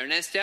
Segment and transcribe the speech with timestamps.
[0.00, 0.38] Ernesto.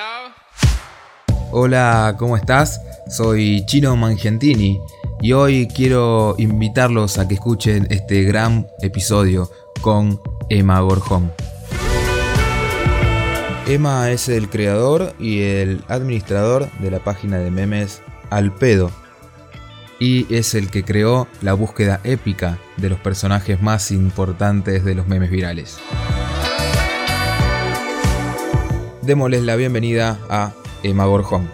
[1.51, 2.79] Hola, ¿cómo estás?
[3.09, 4.79] Soy Chino Mangentini
[5.19, 9.49] y hoy quiero invitarlos a que escuchen este gran episodio
[9.81, 11.33] con Emma Gorjón.
[13.65, 18.91] Emma es el creador y el administrador de la página de memes Alpedo
[19.99, 25.07] y es el que creó la búsqueda épica de los personajes más importantes de los
[25.07, 25.79] memes virales.
[29.07, 30.53] Démosles la bienvenida a
[30.83, 31.49] Emma Gorjón.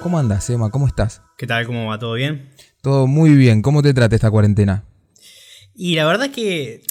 [0.00, 0.70] ¿Cómo andas, Emma?
[0.70, 1.22] ¿Cómo estás?
[1.36, 1.66] ¿Qué tal?
[1.66, 1.98] ¿Cómo va?
[1.98, 2.50] ¿Todo bien?
[2.82, 3.60] Todo muy bien.
[3.60, 4.84] ¿Cómo te trata esta cuarentena?
[5.74, 6.82] Y la verdad que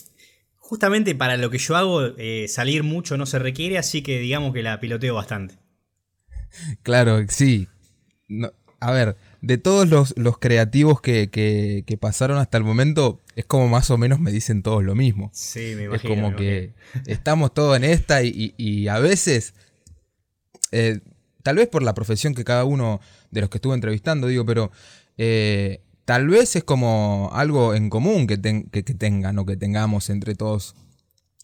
[0.58, 4.54] justamente para lo que yo hago, eh, salir mucho no se requiere, así que digamos
[4.54, 5.56] que la piloteo bastante.
[6.84, 7.70] Claro, sí.
[8.82, 9.88] a ver, de todos
[10.18, 14.84] los, creativos que, pasaron hasta el momento, es como más o menos me dicen todos
[14.84, 15.30] lo mismo.
[15.32, 15.94] Sí, me imagino.
[15.96, 16.74] Es como que
[17.06, 19.54] estamos todos en esta y, a veces,
[20.72, 21.02] eh,
[21.44, 24.72] tal vez por la profesión que cada uno de los que estuve entrevistando, digo, pero
[25.20, 30.76] eh, tal vez es como algo en común que, tengan o que tengamos entre todos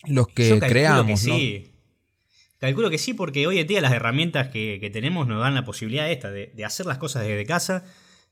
[0.07, 1.19] los que creamos.
[1.19, 1.69] sí.
[2.57, 6.09] Calculo que sí, porque hoy en día las herramientas que, tenemos nos dan la posibilidad
[6.09, 7.83] esta, de, hacer las cosas desde casa.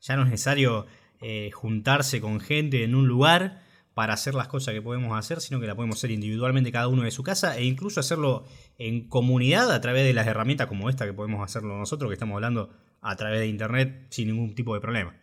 [0.01, 0.87] Ya no es necesario
[1.21, 3.61] eh, juntarse con gente en un lugar
[3.93, 7.03] para hacer las cosas que podemos hacer, sino que la podemos hacer individualmente cada uno
[7.03, 8.45] de su casa e incluso hacerlo
[8.77, 12.35] en comunidad a través de las herramientas como esta que podemos hacerlo nosotros, que estamos
[12.35, 12.69] hablando
[13.01, 15.15] a través de internet sin ningún tipo de problema.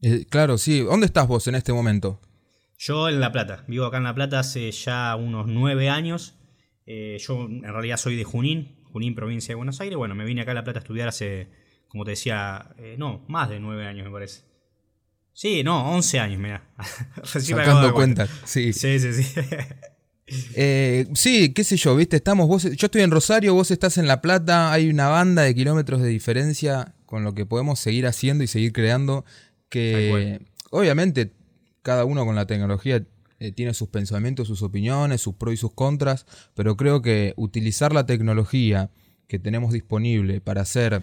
[0.00, 0.80] Eh, claro, sí.
[0.80, 2.20] ¿Dónde estás vos en este momento?
[2.78, 3.64] Yo en La Plata.
[3.68, 6.34] Vivo acá en La Plata hace ya unos nueve años
[6.86, 9.96] eh, yo en realidad soy de Junín, Junín, provincia de Buenos Aires.
[9.96, 11.48] Bueno, me vine acá a La Plata a estudiar hace,
[11.88, 14.42] como te decía, eh, no, más de nueve años me parece.
[15.34, 16.62] Sí, no, once años, mira.
[17.24, 18.26] Sacando cuenta.
[18.44, 19.12] Sí, sí, sí.
[19.12, 19.40] sí.
[20.54, 24.06] Eh, sí, qué sé yo, viste, estamos, vos, yo estoy en Rosario, vos estás en
[24.06, 28.42] La Plata, hay una banda de kilómetros de diferencia con lo que podemos seguir haciendo
[28.42, 29.26] y seguir creando,
[29.68, 31.34] que obviamente
[31.82, 33.04] cada uno con la tecnología
[33.38, 37.92] eh, tiene sus pensamientos, sus opiniones, sus pros y sus contras, pero creo que utilizar
[37.92, 38.90] la tecnología
[39.28, 41.02] que tenemos disponible para hacer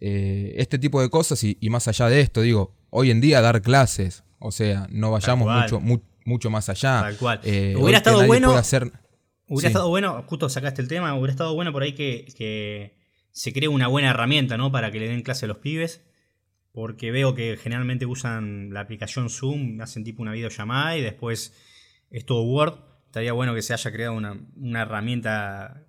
[0.00, 3.62] eh, este tipo de cosas y, más allá de esto, digo, hoy en día dar
[3.62, 7.00] clases, o sea, no vayamos mucho, mucho más allá.
[7.00, 7.40] Tal cual.
[7.44, 8.54] Eh, hubiera estado bueno.
[9.48, 12.98] Hubiera estado bueno, justo sacaste el tema, hubiera estado bueno por ahí que, que
[13.30, 14.72] se cree una buena herramienta, ¿no?
[14.72, 16.00] Para que le den clase a los pibes
[16.76, 21.54] porque veo que generalmente usan la aplicación Zoom, hacen tipo una videollamada y después
[22.10, 22.74] es todo Word.
[23.06, 25.86] Estaría bueno que se haya creado una, herramienta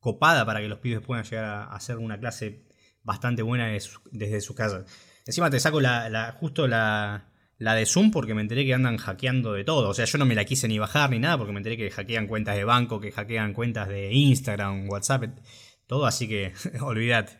[0.00, 2.64] copada para que los pibes puedan llegar a hacer una clase
[3.04, 3.68] bastante buena
[4.10, 4.84] desde su casa.
[5.26, 7.26] Encima te saco la, justo la,
[7.58, 9.88] la de Zoom porque me enteré que andan hackeando de todo.
[9.88, 11.90] O sea, yo no me la quise ni bajar ni nada porque me enteré que
[11.90, 15.24] hackean cuentas de banco, que hackean cuentas de Instagram, WhatsApp,
[15.86, 16.06] todo.
[16.06, 17.32] Así que olvídate.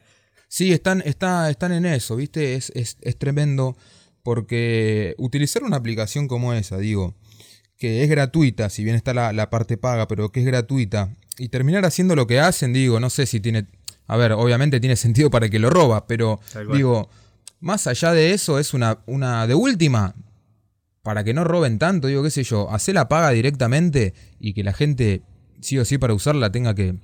[0.49, 2.55] Sí, están, está, están en eso, ¿viste?
[2.55, 3.77] Es, es, es tremendo
[4.25, 7.15] porque utilizar una aplicación como esa, digo,
[7.77, 11.85] que es gratuita, si bien está la, parte paga, pero que es gratuita, y terminar
[11.85, 13.67] haciendo lo que hacen, digo, no sé si tiene,
[14.07, 16.41] a ver, obviamente tiene sentido para que lo roba, pero
[16.73, 17.11] digo,
[17.65, 20.15] más allá de eso es una, una de última,
[21.03, 24.63] para que no roben tanto, digo, qué sé yo, hacer la paga directamente y que
[24.63, 25.23] la gente
[25.61, 26.97] sí o sí para usarla tenga que,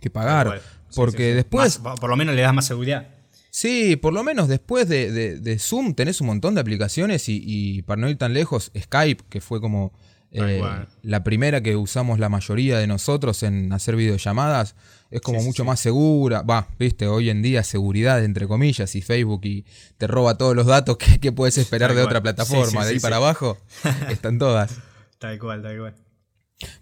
[0.00, 0.62] que pagar.
[0.94, 1.78] porque después...
[1.78, 3.08] por lo menos le das más seguridad.
[3.50, 8.08] Sí, por lo menos después de, Zoom tenés un montón de aplicaciones y, para no
[8.08, 9.92] ir tan lejos, Skype, que fue como
[10.30, 10.62] eh,
[11.02, 14.76] la primera que usamos la mayoría de nosotros en hacer videollamadas,
[15.10, 16.42] es como mucho más segura.
[16.42, 19.64] Va, viste, hoy en día seguridad entre comillas y Facebook y
[19.98, 22.84] te roba todos los datos que, puedes esperar de otra plataforma.
[22.84, 23.58] de ahí para abajo
[24.08, 24.78] están todas.
[25.18, 25.94] Tal cual, tal cual.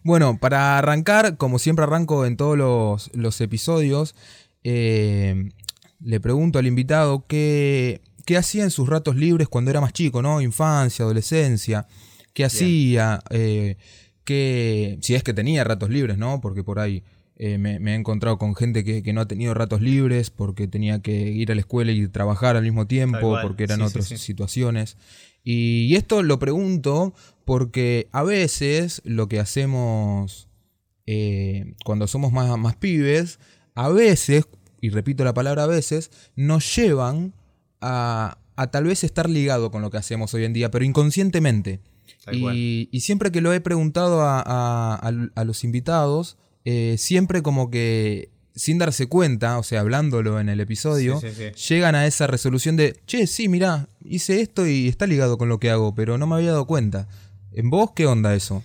[0.03, 4.15] Bueno, para arrancar, como siempre arranco en todos los, los episodios,
[4.65, 5.51] eh,
[6.01, 10.21] le pregunto al invitado qué, qué hacía en sus ratos libres cuando era más chico,
[10.21, 10.41] ¿no?
[10.41, 11.87] Infancia, adolescencia,
[12.35, 13.77] qué hacía, eh,
[14.27, 16.41] si es que tenía ratos libres, ¿no?
[16.41, 17.03] Porque por ahí
[17.39, 21.31] eh, me, he encontrado con gente que, no ha tenido ratos libres porque tenía que
[21.31, 24.97] ir a la escuela y trabajar al mismo tiempo, porque eran otras situaciones.
[25.45, 27.15] Y, esto lo pregunto
[27.45, 30.49] porque a veces lo que hacemos
[31.07, 33.39] eh, cuando somos más, más pibes,
[33.75, 34.47] a veces
[34.81, 37.35] y repito la palabra a veces, nos llevan
[37.81, 38.39] a,
[38.71, 41.81] tal vez estar ligado con lo que hacemos hoy en día, pero inconscientemente.
[42.33, 46.37] Y, siempre que lo he preguntado a, los invitados,
[46.71, 51.19] eh, siempre como que sin darse cuenta, o sea, hablándolo en el episodio,
[51.69, 55.61] llegan a esa resolución de, che, sí, mirá, hice esto y está ligado con lo
[55.61, 57.09] que hago, pero no me había dado cuenta.
[57.53, 58.63] ¿En vos qué onda eso?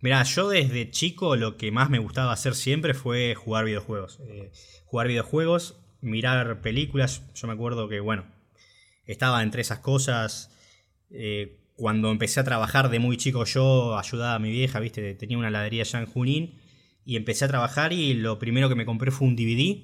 [0.00, 4.20] Mira, yo desde chico lo que más me gustaba hacer siempre fue jugar videojuegos.
[4.28, 4.52] Eh,
[4.84, 7.22] jugar videojuegos, mirar películas.
[7.34, 8.26] Yo me acuerdo que, bueno,
[9.06, 10.50] estaba entre esas cosas.
[11.10, 15.36] Eh, cuando empecé a trabajar de muy chico yo ayudaba a mi vieja, viste, tenía
[15.36, 16.59] una heladería allá en Junín
[17.10, 19.82] y empecé a trabajar y lo primero que me compré fue un DVD,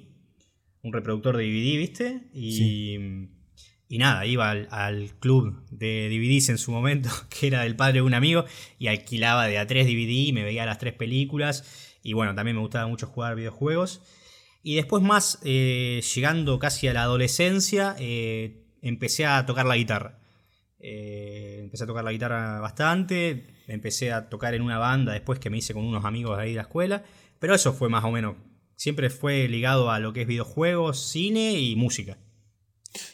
[0.81, 2.97] un reproductor de DVD, viste, y,
[3.89, 8.03] y nada, iba al, club de DVDs en su momento, que era del padre de
[8.03, 8.45] un amigo,
[8.79, 12.55] y alquilaba de a tres DVD y me veía las tres películas, y bueno, también
[12.55, 14.01] me gustaba mucho jugar videojuegos.
[14.63, 20.17] Y después más, eh, llegando casi a la adolescencia, eh, empecé a tocar la guitarra.
[20.79, 25.49] Eh, empecé a tocar la guitarra bastante, empecé a tocar en una banda después que
[25.49, 27.03] me hice con unos amigos de ahí de la escuela,
[27.39, 28.35] pero eso fue más o menos,
[28.75, 32.17] siempre fue ligado a lo que es videojuegos, cine y música.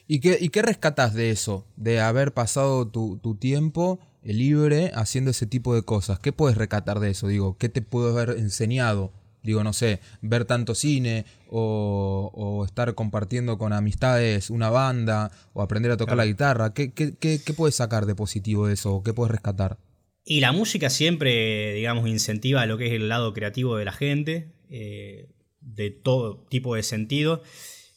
[0.08, 1.66] ¿Y qué, y qué rescatas de eso?
[1.76, 6.20] De haber pasado tu, tiempo libre haciendo ese tipo de cosas.
[6.20, 7.28] ¿Qué puedes rescatar de eso?
[7.28, 9.12] Digo, ¿qué te puedo haber enseñado?
[9.42, 15.92] Digo, no sé, ver tanto cine o, estar compartiendo con amistades una banda o aprender
[15.92, 16.74] a tocar la guitarra.
[16.74, 19.04] ¿Qué, qué, puedes sacar de positivo de eso?
[19.04, 19.78] ¿Qué puedes rescatar?
[20.25, 24.54] Y la música siempre, digamos, incentiva lo que es el lado creativo de la gente,
[24.70, 25.28] eh,
[25.60, 27.44] de todo tipo de sentido.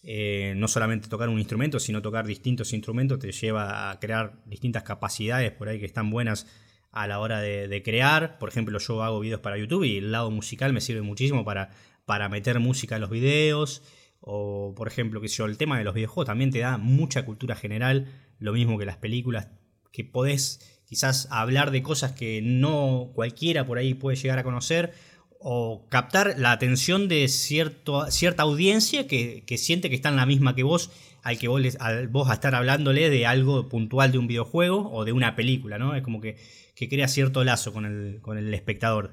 [0.08, 4.84] Eh, no solamente tocar un instrumento, sino tocar distintos instrumentos te lleva a crear distintas
[4.84, 6.46] capacidades por ahí que están buenas
[6.92, 8.38] a la hora de, crear.
[8.38, 11.70] Por ejemplo, yo hago videos para YouTube y el lado musical me sirve muchísimo para,
[12.04, 13.82] para meter música en los videos.
[14.20, 17.54] O, por ejemplo, que yo, el tema de los videojuegos también te da mucha cultura
[17.54, 18.06] general,
[18.38, 19.48] lo mismo que las películas,
[19.92, 24.92] que podés quizás hablar de cosas que no cualquiera por ahí puede llegar a conocer,
[25.38, 30.54] o captar la atención de cierto, cierta audiencia que, siente que está en la misma
[30.54, 30.90] que vos,
[31.22, 35.04] al que vos, al vos a estar hablándole de algo puntual de un videojuego o
[35.04, 35.94] de una película, ¿no?
[35.94, 36.36] Es como que
[36.76, 39.10] que crea cierto lazo con el, con el espectador.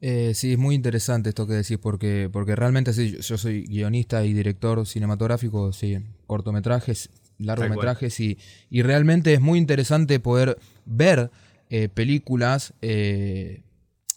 [0.00, 4.24] Eh, sí, es muy interesante esto que decís, porque, porque realmente sí, yo soy guionista
[4.24, 8.38] y director cinematográfico, sí, cortometrajes, largometrajes, y,
[8.70, 11.30] y, realmente es muy interesante poder ver
[11.70, 13.62] eh, películas, eh,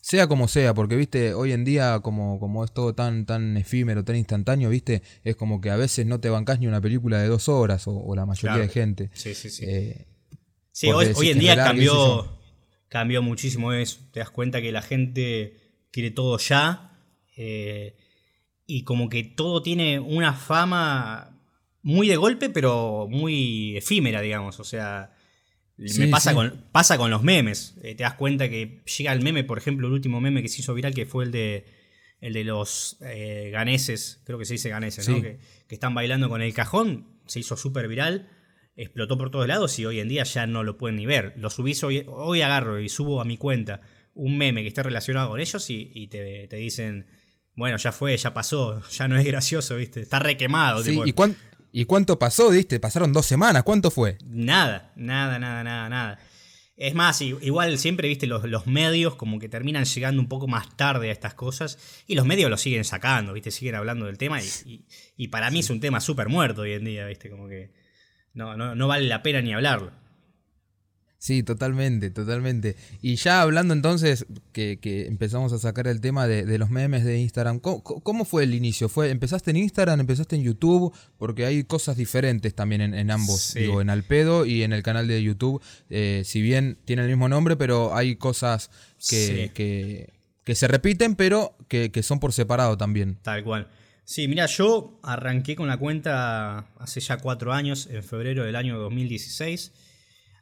[0.02, 4.04] sea como sea, porque viste, hoy en día, como, como es todo tan, tan efímero,
[4.04, 7.28] tan instantáneo, viste, es como que a veces no te bancás ni una película de
[7.28, 9.10] dos horas, o, la mayoría de gente.
[9.14, 9.66] Sí, sí, sí.
[10.72, 12.42] sí, hoy, hoy en día cambió
[12.92, 14.02] cambió muchísimo eso.
[14.12, 17.00] Te das cuenta que la gente quiere todo ya.
[17.38, 17.96] Eh,
[18.68, 21.31] y como que todo tiene una fama
[21.84, 24.60] muy de golpe, pero muy efímera, digamos.
[24.60, 25.14] O sea,
[25.78, 27.76] me pasa, con, pasa con los memes.
[27.84, 30.62] Eh, te das cuenta que llega el meme, por ejemplo, el último meme que se
[30.62, 31.66] hizo viral, que fue el de,
[32.20, 35.22] el de los eh, ganeses, creo que se dice ganeses, ¿no?
[35.22, 37.20] Que, que, están bailando con el cajón.
[37.26, 38.30] Se hizo súper viral
[38.76, 41.34] explotó por todos lados y hoy en día ya no lo pueden ni ver.
[41.38, 43.82] Lo subís hoy, hoy agarro y subo a mi cuenta
[44.14, 47.08] un meme que esté relacionado con ellos y, te, dicen,
[47.56, 50.02] bueno, ya fue, ya pasó, ya no es gracioso, ¿viste?
[50.02, 50.84] Está requemado.
[50.90, 51.14] ¿y,
[51.72, 52.80] ¿Y cuánto pasó, viste?
[52.80, 54.18] Pasaron dos semanas, ¿cuánto fue?
[54.26, 56.20] Nada, nada, nada, nada, nada.
[56.76, 60.76] Es más, igual siempre, viste, los, los, medios como que terminan llegando un poco más
[60.76, 61.78] tarde a estas cosas
[62.08, 64.86] y los medios lo siguen sacando, viste, siguen hablando del tema y,
[65.16, 67.72] y para mí es un tema súper muerto hoy en día, viste, como que
[68.34, 69.92] no, no, no vale la pena ni hablarlo.
[71.22, 72.76] Sí, totalmente, totalmente.
[73.00, 77.60] Y ya hablando entonces, que, empezamos a sacar el tema de, los memes de Instagram,
[77.60, 78.90] ¿cómo, fue el inicio?
[78.90, 80.92] ¿Fue, ¿Empezaste en Instagram, empezaste en YouTube?
[81.20, 85.22] Porque hay cosas diferentes también en, ambos, digo, en Alpedo y en el canal de
[85.22, 85.62] YouTube.
[85.92, 88.72] Eh, si bien tiene el mismo nombre, pero hay cosas
[89.08, 89.52] que,
[90.44, 93.20] que, se repiten, pero que, que son por separado también.
[93.22, 93.68] Tal cual.
[94.06, 98.80] Sí, mira, yo arranqué con la cuenta hace ya cuatro años, en febrero del año
[98.80, 99.72] 2016.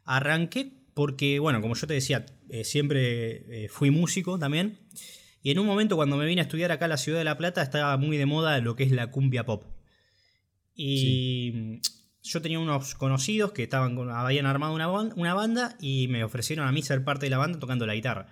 [0.04, 4.78] Arranqué porque, bueno, como yo te decía, eh, siempre eh, fui músico también.
[5.42, 7.38] Y en un momento cuando me vine a estudiar acá a la ciudad de La
[7.38, 9.64] Plata estaba muy de moda lo que es la cumbia pop.
[10.74, 11.80] Y
[12.22, 16.72] yo tenía unos conocidos que estaban habían armado una, una banda y me ofrecieron a
[16.72, 18.26] mí ser parte de la banda tocando la guitarra.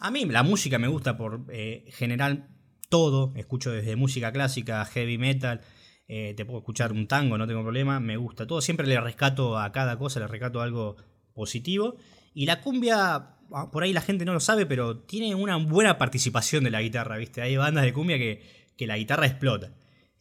[0.00, 2.48] A mí la música me gusta por eh, general
[2.88, 5.60] todo, escucho desde música clásica, heavy metal,
[6.08, 9.58] eh, te puedo escuchar un tango, no tengo problema, me gusta todo, siempre le rescato
[9.58, 10.96] a cada cosa, le rescato algo
[11.32, 11.96] positivo.
[12.34, 15.98] Y la cumbia, ah, por ahí la gente no lo sabe, pero tiene una buena
[15.98, 17.42] participación de la guitarra, ¿viste?
[17.42, 18.42] Hay bandas de cumbia que,
[18.76, 19.72] que la guitarra explota.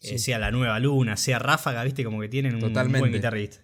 [0.03, 2.03] Eh, sea La Nueva Luna, sea Ráfaga, ¿viste?
[2.03, 3.59] Como que tienen un buen guitarrista.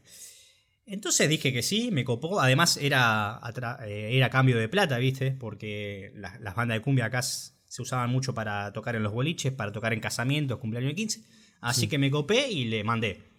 [0.85, 2.39] Entonces dije que sí, me copó.
[2.39, 3.39] Además era,
[3.85, 5.31] eh, era cambio de plata, ¿viste?
[5.31, 7.21] Porque las bandas de cumbia acá
[7.69, 11.23] se usaban mucho para tocar en los boliches, para tocar en casamientos, cumpleaños de 15.
[11.61, 13.29] Así que me copé y le mandé.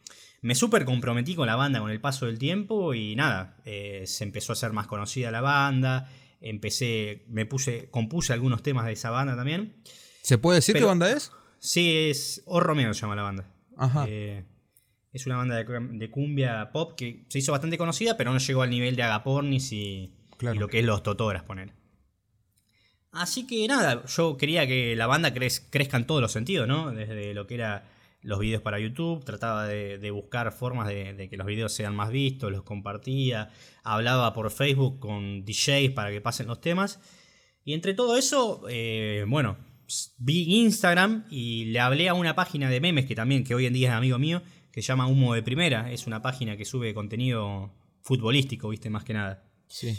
[0.41, 4.25] Me súper comprometí con la banda con el paso del tiempo y nada, eh, se
[4.25, 6.09] empezó a ser más conocida la banda.
[6.41, 9.75] empecé, me puse, compuse algunos temas de esa banda también.
[10.23, 11.33] ¿Se puede decir qué banda es?
[11.59, 13.53] Sí, es O Romeo se llama la banda.
[13.77, 14.07] Ajá.
[14.09, 14.45] Eh,
[15.13, 18.71] es una banda de, cumbia pop que se hizo bastante conocida, pero no llegó al
[18.71, 21.80] nivel de Agapornis y, y lo que es los Totoras, poner.
[23.13, 26.93] Así que nada, yo quería que la banda crezca en todos los sentidos, ¿no?
[26.93, 27.85] Desde lo que era
[28.23, 32.53] los videos para YouTube, trataba de, buscar formas de, que los videos sean más vistos,
[32.53, 33.51] los compartía,
[33.83, 37.01] hablaba por Facebook con DJs para que pasen los temas.
[37.65, 39.57] Y entre todo eso, eh, bueno,
[40.19, 43.73] vi Instagram y le hablé a una página de memes que también, que hoy en
[43.73, 45.91] día es amigo mío, que se llama Humo de Primera.
[45.91, 49.45] Es una página que sube contenido futbolístico, viste, más que nada.
[49.67, 49.97] Sí.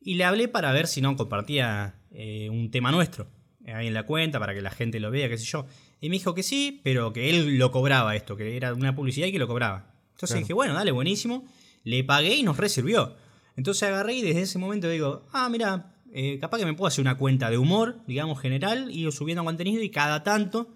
[0.00, 3.28] Y le hablé para ver si no compartía eh, un tema nuestro
[3.64, 5.66] eh, ahí en la cuenta para que la gente lo vea, qué sé yo.
[6.00, 9.26] Y me dijo que sí, pero que él lo cobraba esto, que era una publicidad
[9.26, 9.94] y que lo cobraba.
[10.12, 11.44] Entonces dije, bueno, dale, buenísimo.
[11.84, 13.14] Le pagué y nos resirvió.
[13.56, 17.02] Entonces agarré y desde ese momento digo, ah, mira, eh, capaz que me puedo hacer
[17.02, 20.74] una cuenta de humor, digamos, general, ir subiendo contenido y cada tanto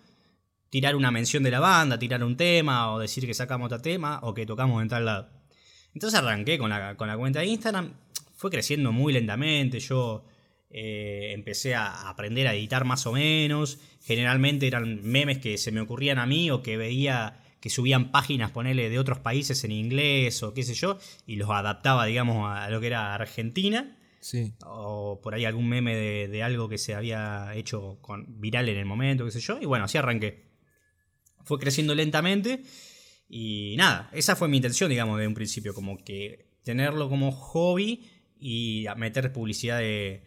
[0.69, 4.21] tirar una mención de la banda, tirar un tema, o decir que sacamos otro tema,
[4.23, 5.29] o que tocamos en tal lado.
[5.95, 7.93] Entonces arranqué con la, con la cuenta de Instagram
[8.35, 9.79] fue creciendo muy lentamente.
[9.79, 10.25] Yo
[10.75, 13.79] eh, empecé a aprender a editar más o menos.
[14.02, 18.50] Generalmente eran memes que se me ocurrían a mí o que veía que subían páginas,
[18.50, 22.69] ponele, de otros países en inglés o qué sé yo, y los adaptaba, digamos, a
[22.71, 23.97] lo que era Argentina.
[24.19, 24.52] Sí.
[24.67, 28.85] O por ahí algún meme de, algo que se había hecho con, viral en el
[28.85, 29.61] momento, qué sé yo.
[29.61, 30.50] Y bueno, así arranqué.
[31.45, 32.62] Fue creciendo lentamente.
[33.29, 38.09] Y nada, esa fue mi intención, digamos, de un principio, como que tenerlo como hobby
[38.41, 40.25] y meter publicidad de,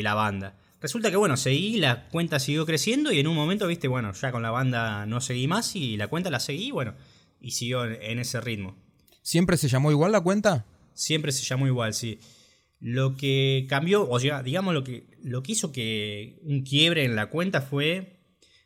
[0.00, 0.56] la banda.
[0.80, 4.32] Resulta que, bueno, seguí, la cuenta siguió creciendo y en un momento, viste, bueno, ya
[4.32, 6.94] con la banda no seguí más y la cuenta la seguí, bueno,
[7.40, 8.76] y siguió en, ese ritmo.
[9.22, 10.64] ¿Siempre se llamó igual la cuenta?
[10.94, 12.18] Siempre se llamó igual, sí.
[12.80, 17.14] Lo que cambió, o sea, digamos, lo que, lo que hizo que un quiebre en
[17.14, 18.18] la cuenta fue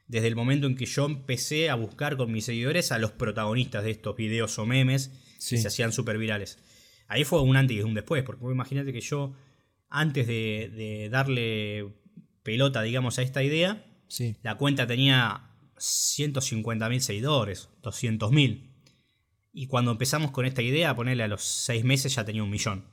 [0.08, 3.84] desde el momento en que yo empecé a buscar con mis seguidores a los protagonistas
[3.84, 5.10] de estos videos o memes
[5.48, 6.58] que se hacían súper virales.
[7.08, 9.34] Ahí fue un antes y un después, porque imagínate que yo,
[9.88, 11.94] antes de, darle
[12.42, 13.84] pelota, digamos, a esta idea,
[14.42, 18.70] la cuenta tenía 150.000 seguidores, 200.000.
[19.52, 22.50] Y cuando empezamos con esta idea, a ponerle a los seis meses ya tenía un
[22.50, 22.84] millón.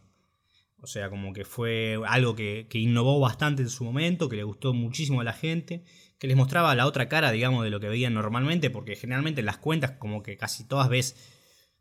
[0.77, 4.43] O sea, como que fue algo que, que, innovó bastante en su momento, que le
[4.43, 5.85] gustó muchísimo a la gente,
[6.19, 9.45] que les mostraba la otra cara, digamos, de lo que veían normalmente, porque generalmente en
[9.45, 11.15] las cuentas como que casi todas ves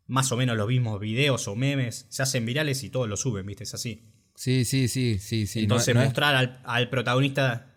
[0.06, 3.46] más o menos los mismos videos o memes, se hacen virales y todos lo suben,
[3.46, 3.64] ¿viste?
[3.64, 4.12] Es así.
[4.42, 5.60] Sí, sí, sí, sí, sí.
[5.60, 7.76] Entonces mostrar al, protagonista,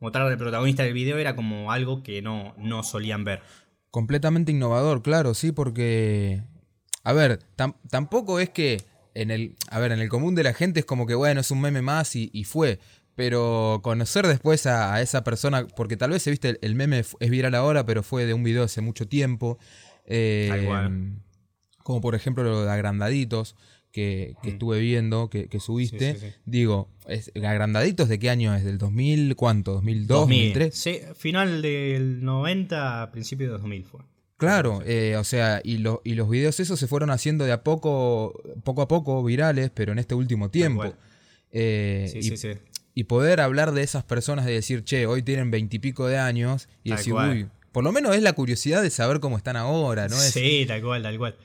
[0.00, 3.40] mostrar al protagonista del video era como algo que no, no solían ver.
[3.90, 6.42] Completamente innovador, claro, sí, porque...
[7.04, 7.38] A ver,
[7.88, 8.82] tampoco es que
[9.14, 11.50] en el, a ver, en el común de la gente es como que, bueno, es
[11.50, 12.80] un meme más y, fue.
[13.14, 17.54] Pero conocer después a, esa persona, porque tal vez, se viste, el, meme es viral
[17.54, 19.58] ahora, pero fue de un video hace mucho tiempo.
[20.04, 20.68] Eh,
[21.82, 23.56] como por ejemplo lo de agrandaditos
[23.94, 24.48] que, mm.
[24.48, 26.34] estuve viendo, que, subiste.
[26.44, 28.64] Digo, es, ¿agrandaditos de qué año es?
[28.64, 29.80] ¿Del 2000 cuánto?
[29.80, 30.74] ¿2002, 2003?
[30.74, 34.00] Sí, final del 90, principio de 2000 fue.
[34.36, 38.42] Claro, eh, o sea, y, y los videos esos se fueron haciendo de a poco,
[38.64, 40.92] poco a poco virales, pero en este último tiempo.
[41.52, 42.48] Eh, sí, y, sí, sí.
[42.94, 46.90] y poder hablar de esas personas, de decir, che, hoy tienen veintipico de años, y
[46.90, 50.16] decir, uy, por lo menos es la curiosidad de saber cómo están ahora, ¿no?
[50.16, 51.36] Sí, tal cual, tal cual.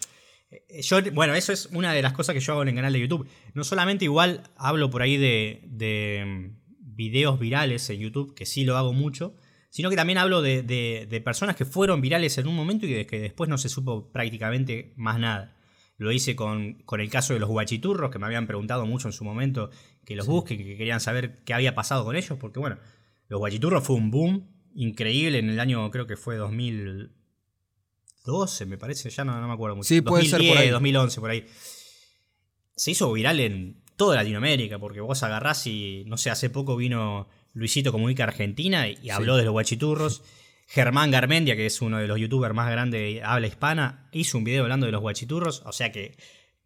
[0.52, 2.94] Eh, yo, bueno, eso es una de las cosas que yo hago en el canal
[2.94, 3.28] de YouTube.
[3.54, 8.64] No solamente igual hablo por ahí de, de mm, videos virales en YouTube, que sí
[8.64, 9.36] lo hago mucho,
[9.70, 13.06] sino que también hablo de, de, personas que fueron virales en un momento y de
[13.06, 15.56] que después no se supo prácticamente más nada.
[15.98, 19.12] Lo hice con, con el caso de los guachiturros, que me habían preguntado mucho en
[19.12, 19.70] su momento
[20.06, 22.80] que los busquen, que querían saber qué había pasado con ellos, porque bueno,
[23.28, 27.12] los guachiturros fue un boom increíble en el año, creo que fue 2000,
[28.26, 29.88] 12, me parece, ya no, me acuerdo mucho.
[29.88, 30.70] Sí, puede ser por ahí.
[30.70, 31.46] 2011, por ahí.
[32.76, 37.28] Se hizo viral en toda Latinoamérica, porque vos agarrás y, no sé, hace poco vino
[37.54, 40.24] Luisito Comunica Argentina y habló de los guachiturros.
[40.68, 44.44] Germán Garmendia, que es uno de los youtubers más grandes de habla hispana, hizo un
[44.44, 46.16] video hablando de los guachiturros, o sea que,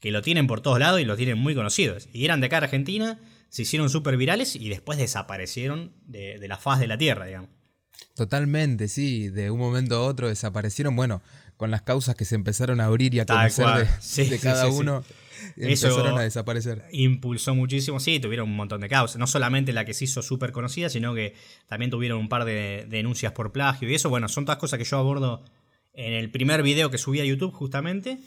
[0.01, 2.09] que lo tienen por todos lados y lo tienen muy conocidos.
[2.11, 6.57] Y eran de acá Argentina, se hicieron súper virales y después desaparecieron de, de la
[6.57, 7.49] faz de la tierra, digamos.
[8.15, 10.95] Totalmente, sí, de un momento a otro desaparecieron.
[10.95, 11.21] Bueno,
[11.57, 13.87] con las causas que se empezaron a abrir y a conocer
[14.29, 15.03] de, cada uno.
[15.55, 16.85] empezaron a desaparecer.
[16.91, 19.17] Impulsó muchísimo, sí, tuvieron un montón de causas.
[19.17, 21.35] No solamente la que se hizo súper conocida, sino que
[21.67, 24.09] también tuvieron un par de, denuncias por plagio y eso.
[24.09, 25.43] Bueno, son todas cosas que yo abordo
[25.93, 28.19] en el primer video que subí a YouTube, justamente.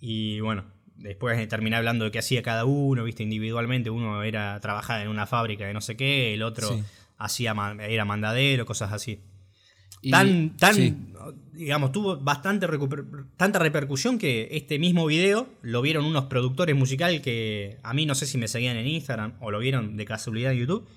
[0.00, 0.64] Y bueno,
[0.96, 3.90] después terminé hablando de qué hacía cada uno, viste, individualmente.
[3.90, 6.80] Uno era trabajar en una fábrica de no sé qué, el otro
[7.24, 9.20] hacía era mandadero, cosas así.
[10.10, 11.14] tan, tan
[11.52, 12.66] digamos, tuvo bastante
[13.36, 18.14] tanta repercusión que este mismo video lo vieron unos productores musicales que a mí no
[18.14, 20.88] sé si me seguían en Instagram o lo vieron de casualidad en YouTube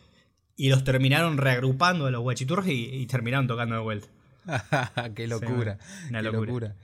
[0.56, 4.08] y los terminaron reagrupando a los guachiturros y terminaron tocando de vuelta.
[5.16, 5.78] qué locura.
[6.10, 6.76] una locura.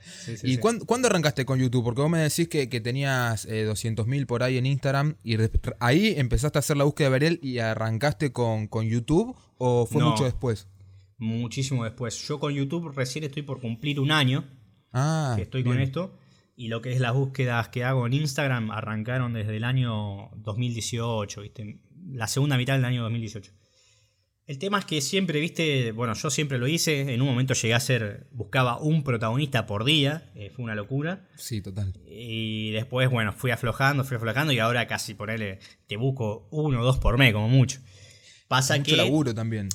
[0.42, 1.84] ¿Y cuándo, arrancaste con YouTube?
[1.84, 5.36] Porque vos me decís que, tenías eh, 200.000 por ahí en Instagram y
[5.80, 10.02] ahí empezaste a hacer la búsqueda de Beriel y arrancaste con, con YouTube o fue
[10.02, 10.68] mucho después?
[11.18, 12.16] Muchísimo después.
[12.26, 14.44] Yo con YouTube recién estoy por cumplir un año
[14.92, 16.18] ah, que estoy con esto.
[16.56, 21.42] Y lo que es las búsquedas que hago en Instagram arrancaron desde el año 2018,
[21.42, 21.78] ¿viste?
[22.10, 23.52] La segunda mitad del año 2018.
[24.52, 27.72] El tema es que siempre, viste, bueno, yo siempre lo hice, en un momento llegué
[27.72, 31.26] a ser, buscaba un protagonista por día, eh, fue una locura.
[31.38, 31.94] Sí, total.
[32.06, 36.84] Y después, bueno, fui aflojando, fui aflojando y ahora casi ponerle, te busco uno o
[36.84, 37.80] dos por mes, como mucho.
[38.46, 38.96] Pasa mucho que...
[38.98, 39.70] laburo también.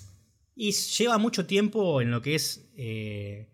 [0.56, 3.50] Y lleva mucho tiempo en lo que es, eh,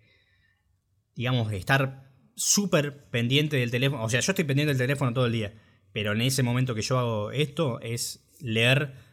[1.15, 4.03] digamos, estar súper pendiente del teléfono.
[4.03, 5.53] O sea, yo estoy pendiente del teléfono todo el día,
[5.93, 9.12] pero en ese momento que yo hago esto es leer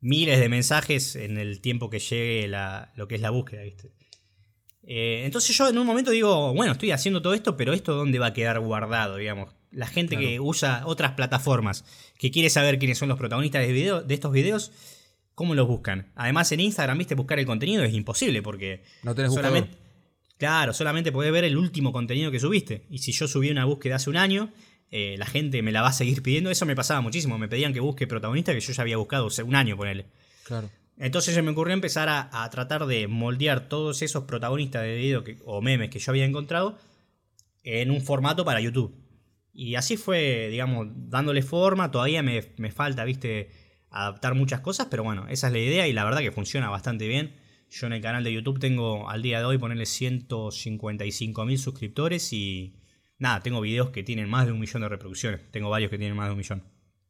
[0.00, 2.48] miles de mensajes en el tiempo que llegue
[2.94, 3.92] lo que es la búsqueda, ¿viste?
[4.82, 8.18] Eh, entonces yo en un momento digo, bueno, estoy haciendo todo esto, pero esto dónde
[8.18, 9.54] va a quedar guardado, digamos.
[9.70, 11.84] La gente que usa otras plataformas,
[12.18, 14.72] que quiere saber quiénes son los protagonistas de, video, de estos videos,
[15.34, 16.10] ¿cómo los buscan?
[16.14, 18.82] Además en Instagram, viste, buscar el contenido es imposible porque...
[19.02, 19.76] No tenés solamente,
[20.38, 22.86] Claro, solamente podés ver el último contenido que subiste.
[22.88, 24.52] Y si yo subí una búsqueda hace un año,
[24.90, 26.50] eh, la gente me la va a seguir pidiendo.
[26.50, 27.38] Eso me pasaba muchísimo.
[27.38, 30.06] Me pedían que busque protagonista que yo ya había buscado hace un año, él
[30.44, 30.70] Claro.
[30.96, 35.60] Entonces se me ocurrió empezar a, tratar de moldear todos esos protagonistas de video o
[35.60, 36.76] memes que yo había encontrado
[37.62, 38.94] en un formato para YouTube.
[39.52, 41.90] Y así fue, digamos, dándole forma.
[41.90, 42.42] Todavía me,
[42.72, 43.50] falta, viste,
[43.90, 47.06] adaptar muchas cosas, pero bueno, esa es la idea y la verdad que funciona bastante
[47.06, 47.34] bien.
[47.70, 52.32] Yo en el canal de YouTube tengo al día de hoy ponerle 155 mil suscriptores
[52.32, 52.74] y
[53.18, 55.40] nada, tengo videos que tienen más de un millón de reproducciones.
[55.50, 56.62] Tengo varios que tienen más de un millón.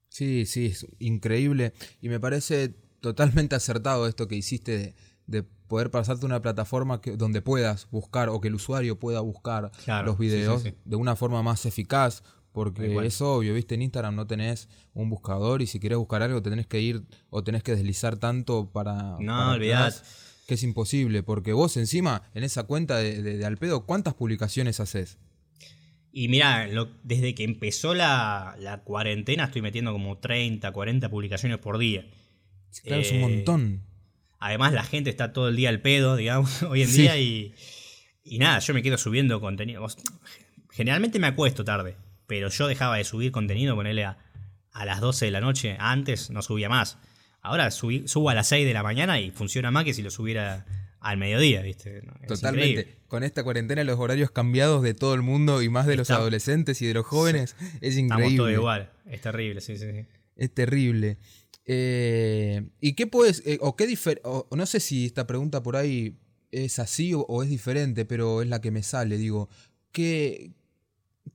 [0.08, 1.72] Sí, sí, es increíble.
[2.00, 4.94] Y me parece totalmente acertado esto que hiciste
[5.26, 9.70] de, poder pasarte una plataforma que, donde puedas buscar o que el usuario pueda buscar
[10.02, 12.22] los videos de una forma más eficaz.
[12.52, 16.42] Porque es obvio, viste, en Instagram no tenés un buscador y si querés buscar algo
[16.42, 19.16] tenés que ir o tenés que deslizar tanto para...
[19.20, 19.94] No, olvidad.
[20.46, 25.18] Que es imposible, porque vos encima, en esa cuenta de, de Alpedo, ¿cuántas publicaciones haces?
[26.18, 26.68] Y mira,
[27.04, 32.06] desde que empezó la, cuarentena estoy metiendo como 30, 40 publicaciones por día.
[32.82, 33.82] Claro, es un eh, montón.
[34.40, 37.16] Además, la gente está todo el día al pedo, digamos, hoy en día.
[37.20, 37.54] Y,
[38.24, 39.86] y nada, yo me quedo subiendo contenido.
[40.72, 41.94] Generalmente me acuesto tarde,
[42.26, 44.18] pero yo dejaba de subir contenido, ponerle a,
[44.72, 45.76] a las 12 de la noche.
[45.78, 46.98] Antes no subía más.
[47.42, 50.66] Ahora subo a las 6 de la mañana y funciona más que si lo subiera
[51.08, 52.02] al mediodía, ¿viste?
[52.26, 52.98] Totalmente.
[53.08, 56.82] Con esta cuarentena, los horarios cambiados de todo el mundo y más de los adolescentes
[56.82, 58.26] y de los jóvenes, es increíble.
[58.26, 59.86] Estamos todo igual, es terrible, sí, sí.
[60.36, 61.16] Es terrible.
[61.64, 66.18] Eh, ¿Y qué puedes, eh, o qué diferente, no sé si esta pregunta por ahí
[66.50, 69.48] es así o, es diferente, pero es la que me sale, digo,
[69.92, 70.52] ¿qué,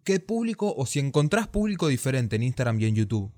[0.03, 3.31] ¿qué público, o si encontrás público diferente en Instagram y en YouTube?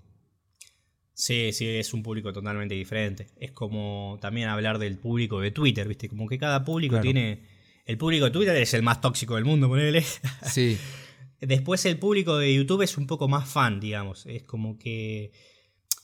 [1.15, 3.29] Sí, sí, es un público totalmente diferente.
[3.39, 6.09] Es como también hablar del público de Twitter, ¿viste?
[6.09, 7.41] Como que cada público tiene.
[7.85, 10.03] El público de Twitter es el más tóxico del mundo, ponele.
[10.45, 10.77] Sí.
[11.39, 14.25] Después el público de YouTube es un poco más fan, digamos.
[14.25, 15.31] Es como que.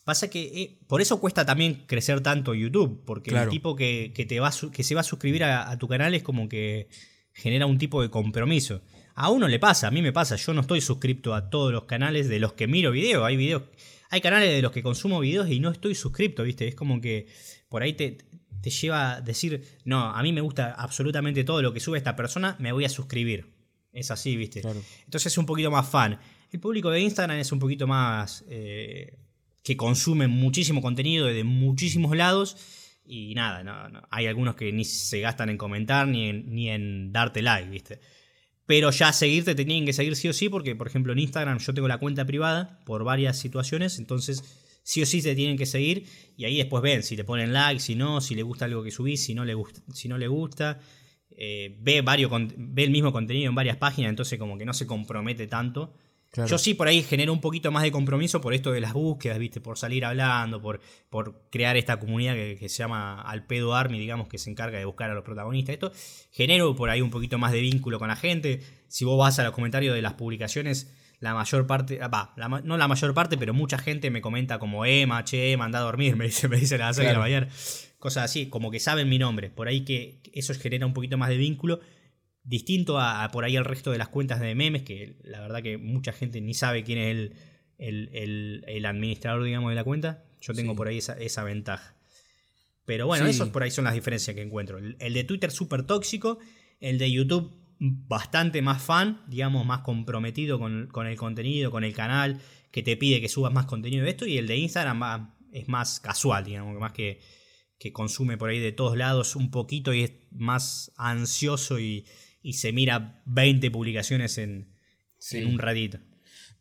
[0.06, 4.40] Pasa que eh, por eso cuesta también crecer tanto YouTube, porque el tipo que, te
[4.40, 6.88] va que se va a suscribir a, a, tu canal es como que
[7.34, 8.82] genera un tipo de compromiso.
[9.14, 11.84] A uno le pasa, a mí me pasa, yo no estoy suscrito a todos los
[11.84, 13.64] canales de los que miro videos, hay videos
[14.12, 16.68] hay canales de los que consumo videos y no estoy suscrito, ¿viste?
[16.68, 17.28] Es como que
[17.70, 18.18] por ahí te,
[18.62, 22.16] te lleva a decir, no, a mí me gusta absolutamente todo lo que sube esta
[22.16, 23.48] persona, me voy a suscribir.
[23.92, 24.62] Es así, ¿viste?
[25.06, 26.20] Entonces es un poquito más fan.
[26.52, 28.46] El público de Instagram es un poquito más...
[28.48, 29.18] Eh,
[29.64, 32.58] que consume muchísimo contenido de muchísimos lados
[33.06, 37.42] y nada, no, hay algunos que ni se gastan en comentar ni ni en darte
[37.42, 38.00] like, ¿viste?
[38.72, 41.60] Pero ya seguirte te tienen que seguir sí o sí, porque por ejemplo en Instagram
[41.60, 45.66] yo tengo la cuenta privada por varias situaciones, entonces sí o sí te tienen que
[45.66, 46.06] seguir
[46.38, 48.90] y ahí después ven si te ponen like, si no, si le gusta algo que
[48.90, 49.82] subís, si no le gusta.
[49.94, 50.80] Si no le gusta
[51.32, 54.88] eh, ve, varios, ve el mismo contenido en varias páginas, entonces como que no se
[54.88, 55.94] compromete tanto.
[56.34, 59.38] Yo sí por ahí genero un poquito más de compromiso por esto de las búsquedas,
[59.38, 59.60] ¿viste?
[59.60, 64.38] Por salir hablando, por, por crear esta comunidad que, se llama Alpedo Army, digamos, que
[64.38, 65.74] se encarga de buscar a los protagonistas.
[65.74, 65.92] Esto
[66.32, 68.62] genero por ahí un poquito más de vínculo con la gente.
[68.88, 70.90] Si vos vas a los comentarios de las publicaciones,
[71.20, 74.86] la mayor parte, ah, va, no la mayor parte, pero mucha gente me comenta como
[74.86, 77.20] Emma, che, Emma, anda a dormir, me dice, me dice a las 6 de la
[77.20, 77.50] mañana.
[78.00, 79.50] Cosas así, como que saben mi nombre.
[79.50, 81.82] Por ahí que eso genera un poquito más de vínculo.
[82.44, 85.78] Distinto a, por ahí el resto de las cuentas de memes, que la verdad que
[85.78, 87.32] mucha gente ni sabe quién es
[87.78, 90.24] el, el, administrador, digamos, de la cuenta.
[90.42, 91.96] Yo tengo por ahí esa, ventaja.
[92.86, 94.80] Pero bueno, esos por ahí son las diferencias que encuentro.
[94.80, 96.40] El, el de Twitter súper tóxico,
[96.80, 102.40] el de YouTube bastante más fan, digamos, más comprometido con, el contenido, con el canal,
[102.70, 106.00] que te pide que subas más contenido de esto, y el de Instagram es más
[106.00, 107.20] casual, digamos, más que,
[107.80, 112.06] que consume por ahí de todos lados un poquito y es más ansioso y,
[112.54, 114.68] se mira 20 publicaciones en,
[115.32, 116.00] en un ratito.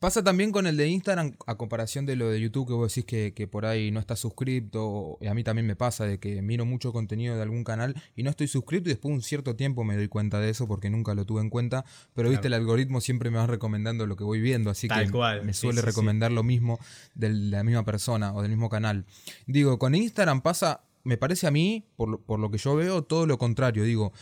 [0.00, 3.04] Pasa también con el de Instagram, a comparación de lo de YouTube, que vos decís
[3.04, 6.64] que, por ahí no estás suscrito, y a mí también me pasa de que miro
[6.64, 9.84] mucho contenido de algún canal y no estoy suscrito y después de un cierto tiempo
[9.84, 13.02] me doy cuenta de eso porque nunca lo tuve en cuenta, pero viste, el algoritmo
[13.02, 15.06] siempre me va recomendando lo que voy viendo, así que
[15.44, 16.80] me suele recomendar lo mismo
[17.14, 19.04] de la misma persona o del mismo canal.
[19.46, 23.26] Digo, con Instagram pasa, me parece a mí, por, por lo que yo veo, todo
[23.26, 24.14] lo contrario, digo,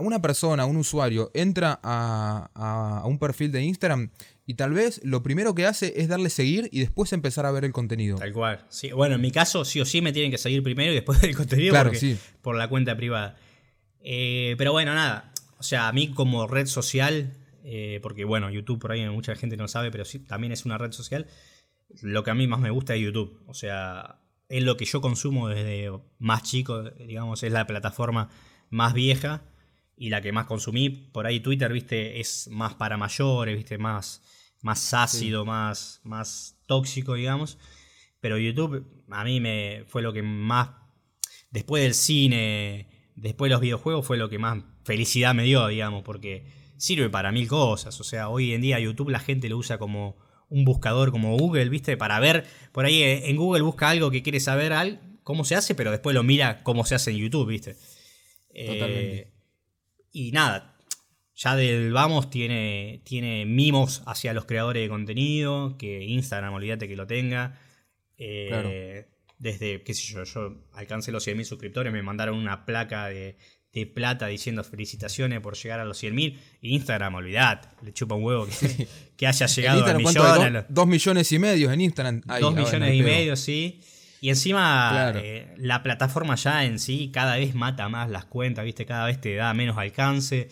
[0.00, 4.10] una persona, un usuario, entra a, un perfil de Instagram
[4.46, 7.64] y tal vez lo primero que hace es darle seguir y después empezar a ver
[7.64, 8.18] el contenido.
[8.18, 8.64] Tal cual.
[8.68, 11.20] Sí, bueno, en mi caso sí o sí me tienen que seguir primero y después
[11.20, 11.92] ver el contenido claro,
[12.42, 13.36] por la cuenta privada.
[14.00, 15.32] Eh, pero bueno, nada.
[15.58, 17.34] O sea, a mí como red social,
[17.64, 20.78] eh, porque bueno, YouTube por ahí mucha gente no sabe, pero sí, también es una
[20.78, 21.26] red social.
[22.00, 23.42] Lo que a mí más me gusta es YouTube.
[23.46, 28.30] O sea, es lo que yo consumo desde más chico, digamos, es la plataforma
[28.70, 29.42] más vieja
[29.98, 30.88] y la que más consumí.
[30.88, 34.22] Por ahí Twitter, viste, es más para mayores, viste, más,
[34.62, 37.58] más ácido, más, más tóxico, digamos.
[38.20, 40.70] Pero YouTube a mí me fue lo que más,
[41.50, 46.02] después del cine, después de los videojuegos, fue lo que más felicidad me dio, digamos,
[46.04, 48.00] porque sirve para mil cosas.
[48.00, 50.16] O sea, hoy en día YouTube la gente lo usa como
[50.48, 51.96] un buscador como Google, ¿viste?
[51.96, 55.90] Para ver, por ahí en Google busca algo que quiere saber cómo se hace, pero
[55.90, 57.74] después lo mira cómo se hace en YouTube, ¿viste?
[58.48, 59.18] Totalmente.
[59.18, 59.37] Eh,
[60.18, 60.74] y nada,
[61.36, 66.96] ya del vamos tiene, tiene mimos hacia los creadores de contenido, que Instagram, olvídate que
[66.96, 67.56] lo tenga.
[68.16, 69.06] Eh,
[69.38, 73.36] desde, qué sé yo, yo alcancé los 100.000 suscriptores, me mandaron una placa de,
[73.94, 76.36] plata diciendo felicitaciones por llegar a los 100.000.
[76.62, 78.48] Instagram, olvidate, le chupa un huevo
[79.16, 80.66] que, haya llegado a millón.
[80.68, 82.22] Dos, millones y medio en Instagram.
[82.40, 83.80] dos millones y medio, sí.
[84.20, 88.84] Y encima eh, la plataforma ya en sí cada vez mata más las cuentas, ¿viste?
[88.84, 90.48] Cada vez te da menos alcance.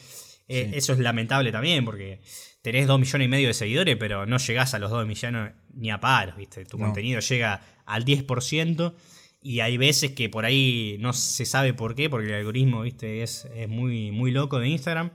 [0.49, 2.21] Eh, eso es lamentable también porque
[2.63, 5.91] tenés 2 millones y medio de seguidores, pero no llegás a los 2 millones ni
[5.91, 6.65] a paros, ¿viste?
[6.65, 8.95] Tu contenido llega al 10%
[9.43, 13.23] y hay veces que por ahí no se sabe por qué, porque el algoritmo, ¿viste?
[13.23, 15.11] Es, es muy, muy loco de Instagram.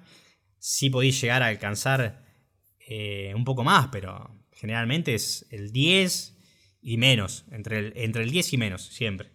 [0.60, 2.24] Sí podéis llegar a alcanzar
[2.80, 6.38] eh, un poco más, pero generalmente es el 10,
[6.82, 9.30] y menos, entre el, entre el 10 y menos, siempre.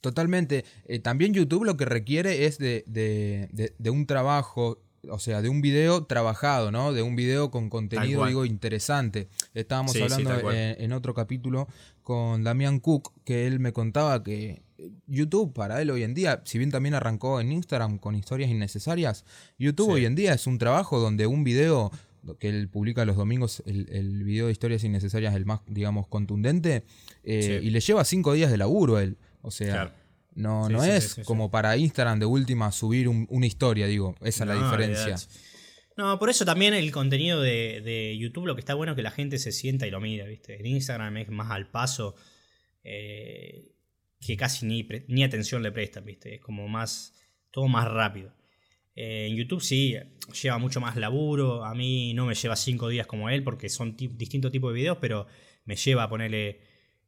[0.00, 0.64] Totalmente.
[0.86, 5.60] Eh, también YouTube lo que requiere es de, de, un trabajo, o sea, de un
[5.60, 6.92] video trabajado, ¿no?
[6.92, 9.28] De un video con contenido, digo, interesante.
[9.54, 11.68] Estábamos hablando en, otro capítulo
[12.02, 14.62] con Damián Cook, que él me contaba que
[15.06, 19.24] YouTube para él hoy en día, si bien también arrancó en Instagram con historias innecesarias,
[19.56, 21.92] YouTube hoy en día es un trabajo donde un video
[22.38, 26.84] que él publica los domingos, el, el video de historias innecesarias, el más, digamos, contundente,
[27.24, 29.16] eh, y le lleva cinco días de laburo él.
[29.42, 29.94] O sea,
[30.34, 34.54] no, no es como para Instagram de última subir una historia, digo, esa es la
[34.54, 35.16] diferencia.
[35.96, 39.10] No, por eso también el contenido de, YouTube lo que está bueno es que la
[39.10, 40.58] gente se sienta y lo mira, ¿viste?
[40.58, 42.14] En Instagram es más al paso
[42.82, 43.72] eh,
[44.20, 46.36] que casi ni, ni atención le prestan, ¿viste?
[46.36, 47.12] Es como más,
[47.50, 48.32] todo más rápido.
[48.94, 49.96] Eh, en YouTube sí,
[50.42, 51.64] lleva mucho más laburo.
[51.64, 54.98] A mí no me lleva cinco días como él porque son distintos tipos de videos,
[55.00, 55.26] pero
[55.64, 56.60] me lleva a ponerle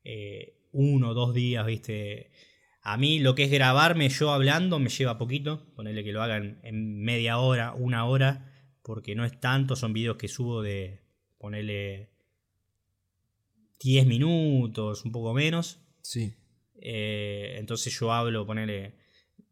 [0.04, 2.30] eh, uno o dos días, ¿viste?
[2.82, 5.72] A mí lo que es grabarme yo hablando me lleva poquito.
[5.74, 9.76] Ponerle que lo hagan en media hora, una hora, porque no es tanto.
[9.76, 11.00] Son videos que subo de
[11.38, 12.10] ponerle
[13.80, 15.80] 10 minutos, un poco menos.
[16.02, 16.34] Sí.
[16.76, 18.94] Eh, entonces yo hablo, ponerle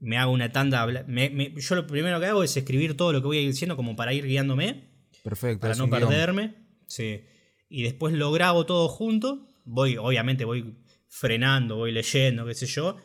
[0.02, 0.84] me hago una tanda.
[1.06, 3.94] yo lo primero que hago es escribir todo lo que voy a ir diciendo como
[3.94, 4.88] para ir guiándome.
[5.22, 5.60] Perfecto.
[5.60, 6.56] Para no perderme.
[6.88, 7.22] Sí.
[7.68, 9.46] Y después lo grabo todo junto.
[9.64, 10.74] Voy, obviamente voy
[11.06, 12.96] frenando, voy leyendo, qué sé yo.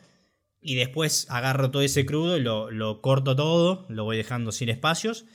[0.59, 5.25] Y después agarro todo ese crudo y lo, corto todo, lo voy dejando sin espacios.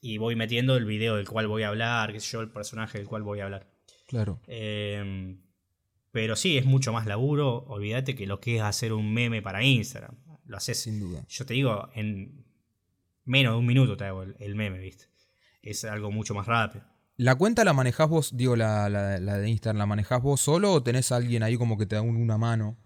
[0.00, 2.98] Y voy metiendo el video del cual voy a hablar, qué sé yo, el personaje
[2.98, 3.66] del cual voy a hablar.
[4.06, 4.40] Claro.
[4.46, 5.42] Em,
[6.12, 7.64] pero sí, es mucho más laburo.
[7.66, 10.14] Olvídate que lo que es hacer un meme para Instagram.
[10.48, 10.80] Lo haces.
[10.80, 11.24] Sin duda.
[11.28, 12.44] Yo te digo, en
[13.24, 15.04] menos de un minuto te hago el, meme, ¿viste?
[15.62, 16.84] Es algo mucho más rápido.
[17.16, 21.12] ¿La cuenta la manejás vos, digo, la, de Instagram, ¿la manejás vos solo o tenés
[21.12, 22.76] a alguien ahí como que te da una mano?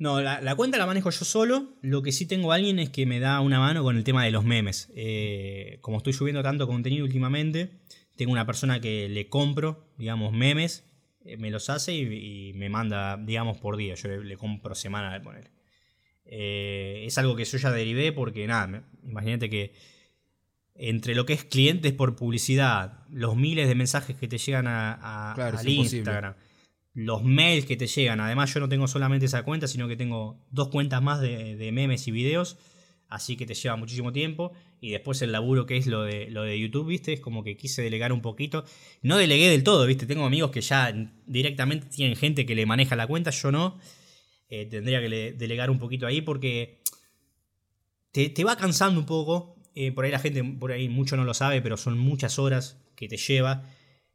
[0.00, 1.74] No, la, cuenta la manejo yo solo.
[1.82, 4.24] Lo que sí tengo a alguien es que me da una mano con el tema
[4.24, 4.90] de los memes.
[4.96, 7.70] Eh, como estoy subiendo tanto contenido últimamente,
[8.16, 10.84] tengo una persona que le compro, digamos, memes,
[11.26, 13.94] eh, me los hace y, me manda, digamos, por día.
[13.94, 15.50] Yo le, compro semana de poner.
[16.32, 19.72] Eh, es algo que yo ya derivé porque, nada, imagínate que
[20.76, 25.32] entre lo que es clientes por publicidad, los miles de mensajes que te llegan a,
[25.32, 26.34] al Instagram,
[26.94, 30.38] los mails que te llegan, además yo no tengo solamente esa cuenta, sino que tengo
[30.50, 32.58] dos cuentas más de, memes y videos,
[33.08, 34.52] así que te lleva muchísimo tiempo.
[34.80, 37.12] Y después el laburo que es lo de, lo de YouTube, ¿viste?
[37.12, 38.64] Es como que quise delegar un poquito.
[39.02, 40.06] No delegué del todo, ¿viste?
[40.06, 40.94] Tengo amigos que ya
[41.26, 43.78] directamente tienen gente que le maneja la cuenta, yo no.
[44.50, 46.82] Eh, tendría que delegar un poquito ahí porque
[48.12, 51.24] te, te va cansando un poco eh, por ahí la gente, por ahí mucho no
[51.24, 53.64] lo sabe, pero son muchas horas que te lleva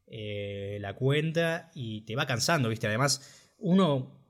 [0.07, 2.87] eh, la cuenta y te va cansando, ¿viste?
[2.87, 4.21] Además, uno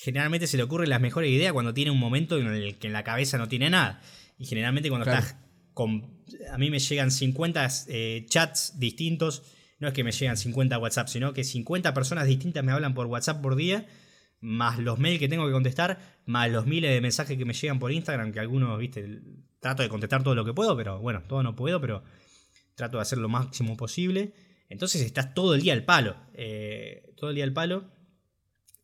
[0.00, 2.92] generalmente se le ocurre las mejores ideas cuando tiene un momento en el que en
[2.92, 4.00] la cabeza no tiene nada.
[4.38, 5.36] Y generalmente cuando estás
[5.72, 6.24] con...
[6.52, 9.42] A mí me llegan 50 eh, chats distintos,
[9.78, 13.06] no es que me llegan 50 WhatsApp, sino que 50 personas distintas me hablan por
[13.06, 13.86] WhatsApp por día
[14.40, 17.78] más los mails que tengo que contestar, más los miles de mensajes que me llegan
[17.78, 19.20] por Instagram, que algunos, viste,
[19.60, 22.02] trato de contestar todo lo que puedo, pero bueno, todo no puedo, pero
[22.74, 24.34] trato de hacer lo máximo posible.
[24.68, 27.90] Entonces estás todo el día al palo, eh, todo el día al palo.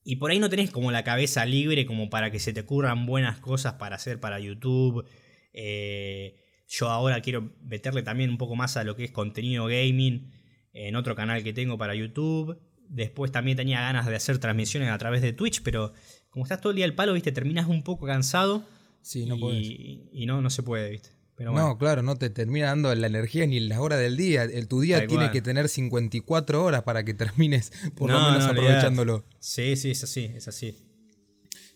[0.04, 3.06] Y por ahí no tenés como la cabeza libre como para que se te ocurran
[3.06, 5.06] buenas cosas para hacer para YouTube.
[5.52, 10.32] Eh, yo ahora quiero meterle también un poco más a lo que es contenido gaming
[10.72, 12.58] en otro canal que tengo para YouTube.
[12.92, 15.94] Después también tenía ganas de hacer transmisiones a través de Twitch, pero
[16.28, 18.62] como estás todo el día al palo, viste, terminas un poco cansado.
[19.00, 21.08] Sí, no y, Y no, no se puede, viste.
[21.34, 24.44] Pero No, claro, no te termina dando la energía ni la hora del día.
[24.44, 29.24] El, tu día tiene que tener 54 horas para que termines por lo menos aprovechándolo.
[29.38, 30.76] Sí, sí, es así, es así.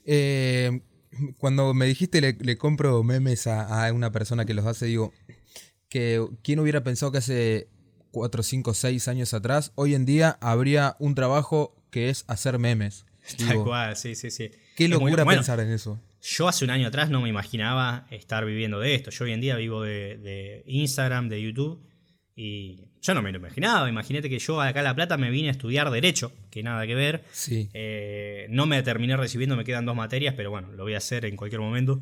[0.04, 0.82] Eh,
[1.38, 5.14] cuando me dijiste le, compro memes a, a, una persona que los hace, digo,
[5.88, 7.70] que quién hubiera pensado que hace
[8.16, 13.04] 4, 5, 6 años atrás, hoy en día habría un trabajo que es hacer memes.
[13.36, 14.50] Tal cual, sí, sí, sí.
[14.74, 16.00] Qué locura pensar en eso.
[16.22, 19.10] Yo hace un año atrás no me imaginaba estar viviendo de esto.
[19.10, 21.78] Yo hoy en día vivo de, Instagram, de YouTube.
[22.34, 23.86] Y yo no me lo imaginaba.
[23.86, 26.94] Imagínate que yo acá a La Plata me vine a estudiar Derecho, que nada que
[26.94, 27.22] ver.
[27.32, 27.68] Sí.
[27.74, 31.26] Eh, no me terminé recibiendo, me quedan dos materias, pero bueno, lo voy a hacer
[31.26, 32.00] en cualquier momento.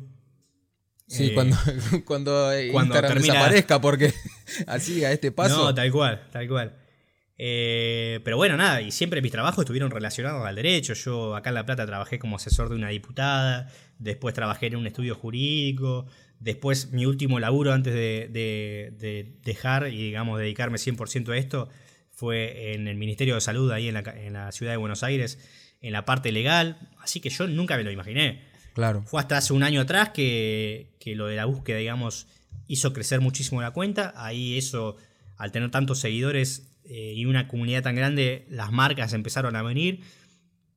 [1.07, 1.55] Sí, cuando,
[2.05, 4.13] cuando, Instagram desaparezca, porque
[4.67, 5.65] así a este paso.
[5.65, 6.75] No, tal cual, tal cual.
[7.37, 10.93] Eh, pero bueno, nada, y siempre mis trabajos estuvieron relacionados al derecho.
[10.93, 14.87] Yo acá en La Plata trabajé como asesor de una diputada, después trabajé en un
[14.87, 16.07] estudio jurídico,
[16.39, 21.69] después mi último laburo antes de, dejar y digamos dedicarme 100% a esto
[22.11, 25.37] fue en el Ministerio de Salud ahí en la, en la ciudad de Buenos Aires,
[25.81, 28.54] en la parte legal, así que yo nunca me lo imaginé.
[29.05, 32.27] Fue hasta hace un año atrás que, lo de la búsqueda, digamos,
[32.67, 34.13] hizo crecer muchísimo la cuenta.
[34.17, 34.97] Ahí eso,
[35.37, 40.01] al tener tantos seguidores eh, y una comunidad tan grande, las marcas empezaron a venir.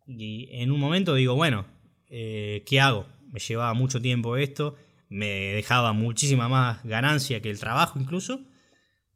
[0.07, 1.67] Y en un momento digo, bueno,
[2.09, 3.07] eh, ¿qué hago?
[3.33, 4.77] Me llevaba mucho tiempo esto,
[5.09, 8.41] me dejaba muchísima más ganancia que el trabajo incluso,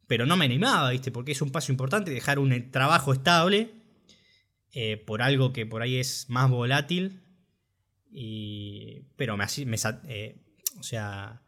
[0.07, 1.09] pero no me animaba, ¿viste?
[1.09, 3.71] Porque es un paso importante dejar un trabajo estable
[4.73, 7.22] eh, por algo que por ahí es más volátil
[8.13, 10.35] y, pero me, me eh,
[10.79, 11.41] o sea,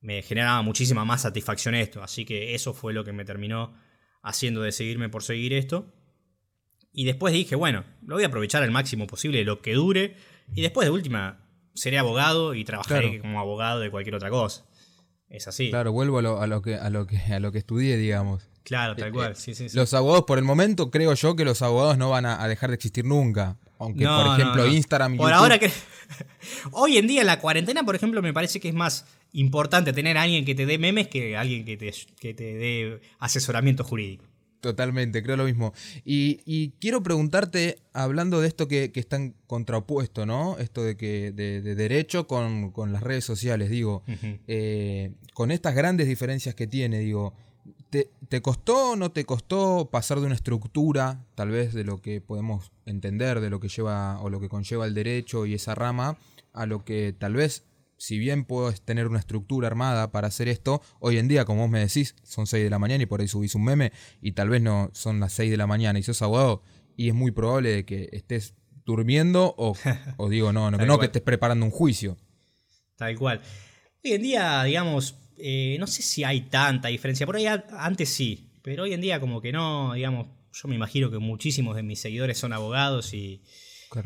[0.00, 2.02] me generaba muchísima más satisfacción esto.
[2.02, 3.74] Así que eso fue lo que me terminó
[4.22, 5.92] haciendo de seguirme por seguir esto.
[6.92, 10.16] Y después dije, bueno, lo voy a aprovechar al máximo posible, lo que dure.
[10.54, 14.66] Y después de última, seré abogado y trabajaré como abogado de cualquier otra cosa.
[15.28, 15.70] Es así.
[15.70, 18.48] Claro, vuelvo a lo, a lo, que, a lo, que, a lo que estudié, digamos.
[18.62, 19.36] Claro, tal eh, cual.
[19.46, 22.70] Eh, los abogados, por el momento, creo yo que los abogados no van a, dejar
[22.70, 23.58] de existir nunca.
[23.78, 25.70] Aunque, por ejemplo, Instagram y Por ahora que.
[26.72, 30.22] Hoy en día, la cuarentena, por ejemplo, me parece que es más importante tener a
[30.22, 34.24] alguien que te dé memes que alguien que te, que te dé asesoramiento jurídico.
[34.60, 35.72] Totalmente, creo lo mismo.
[36.04, 40.58] Y, quiero preguntarte, hablando de esto que, es tan contrapuesto, ¿no?
[40.58, 44.02] Esto de que de, derecho con, las redes sociales, digo,
[44.48, 47.34] eh, con estas grandes diferencias que tiene, digo,
[48.28, 52.20] ¿Te, costó o no te costó pasar de una estructura, tal vez de lo que
[52.20, 56.18] podemos entender, de lo que lleva o lo que conlleva el derecho y esa rama,
[56.52, 57.64] a lo que tal vez,
[57.96, 61.70] si bien puedes tener una estructura armada para hacer esto, hoy en día, como vos
[61.70, 64.48] me decís, son 6 de la mañana y por ahí subís un meme y tal
[64.48, 66.62] vez no son las 6 de la mañana y sos abogado
[66.96, 68.54] y es muy probable que estés
[68.84, 69.74] durmiendo o,
[70.30, 72.16] digo, no, no, no que estés preparando un juicio.
[72.96, 73.42] Tal cual.
[74.02, 77.26] Hoy en día, digamos, eh, no sé si hay tanta diferencia.
[77.26, 81.10] Por ahí antes sí, Pero hoy en día como que no, digamos, yo me imagino
[81.10, 83.42] que muchísimos de mis seguidores son abogados y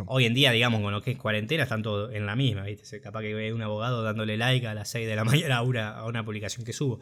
[0.07, 3.01] hoy en día, digamos, con lo que es cuarentena, están todos en la misma, ¿viste?
[3.01, 5.91] Capaz que ve un abogado dándole like a las 6 de la mañana a una,
[5.97, 7.01] a una publicación que subo.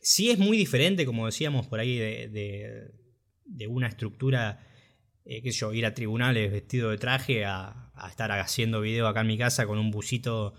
[0.00, 2.90] Sí es muy diferente, como decíamos por ahí, de,
[3.44, 4.60] de, una estructura,
[5.24, 9.22] eh, qué sé yo, ir a tribunales vestido de traje a, estar haciendo video acá
[9.22, 10.52] en mi casa con un busito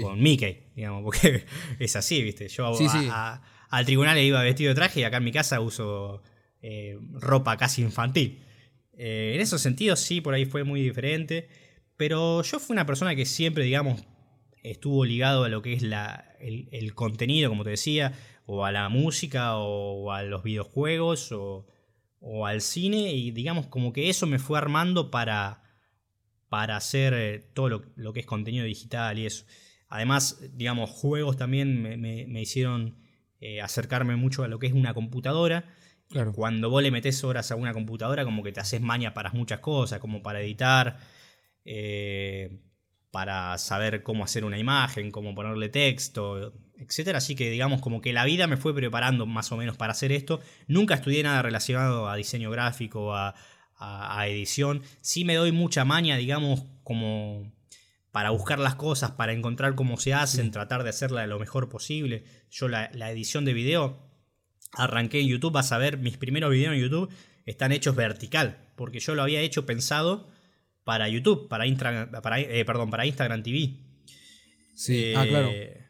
[0.00, 1.44] con Mickey, digamos, porque
[1.78, 2.48] es así, ¿viste?
[2.48, 2.72] Yo
[3.70, 6.22] al tribunal iba vestido de traje y acá en mi casa uso
[6.60, 8.42] eh, ropa casi infantil.
[8.94, 11.48] Eh, en esos sentidos sí, por ahí fue muy diferente,
[11.96, 14.02] pero yo fui una persona que siempre, digamos,
[14.62, 18.12] estuvo ligado a lo que es la, el contenido, como te decía,
[18.46, 21.66] o a la música o, a los videojuegos o,
[22.46, 25.62] al cine y digamos como que eso me fue armando para,
[26.48, 29.44] para hacer eh, todo lo, que es contenido digital y eso.
[29.92, 32.96] Además, digamos, juegos también me, hicieron
[33.40, 35.66] eh, acercarme mucho a lo que es una computadora.
[36.34, 39.60] Cuando vos le metes horas a una computadora, como que te haces maña para muchas
[39.60, 40.96] cosas, como para editar,
[41.66, 42.62] eh,
[43.10, 47.18] para saber cómo hacer una imagen, cómo ponerle texto, etcétera.
[47.18, 50.10] Así que digamos como que la vida me fue preparando más o menos para hacer
[50.10, 50.40] esto.
[50.68, 53.34] Nunca estudié nada relacionado a diseño gráfico, a,
[53.76, 54.80] a, edición.
[55.02, 57.52] Sí me doy mucha maña, digamos, como
[58.12, 62.24] para buscar las cosas, para encontrar cómo se hacen, tratar de hacerla lo mejor posible.
[62.50, 63.98] Yo la, edición de video
[64.72, 67.10] arranqué en YouTube, vas a ver, mis primeros videos en YouTube
[67.46, 70.30] están hechos vertical, porque yo lo había hecho pensado
[70.84, 71.64] para YouTube, para,
[72.22, 73.78] para, eh, perdón, para Instagram TV.
[74.74, 75.48] Sí, ah, claro.
[75.50, 75.82] Eh,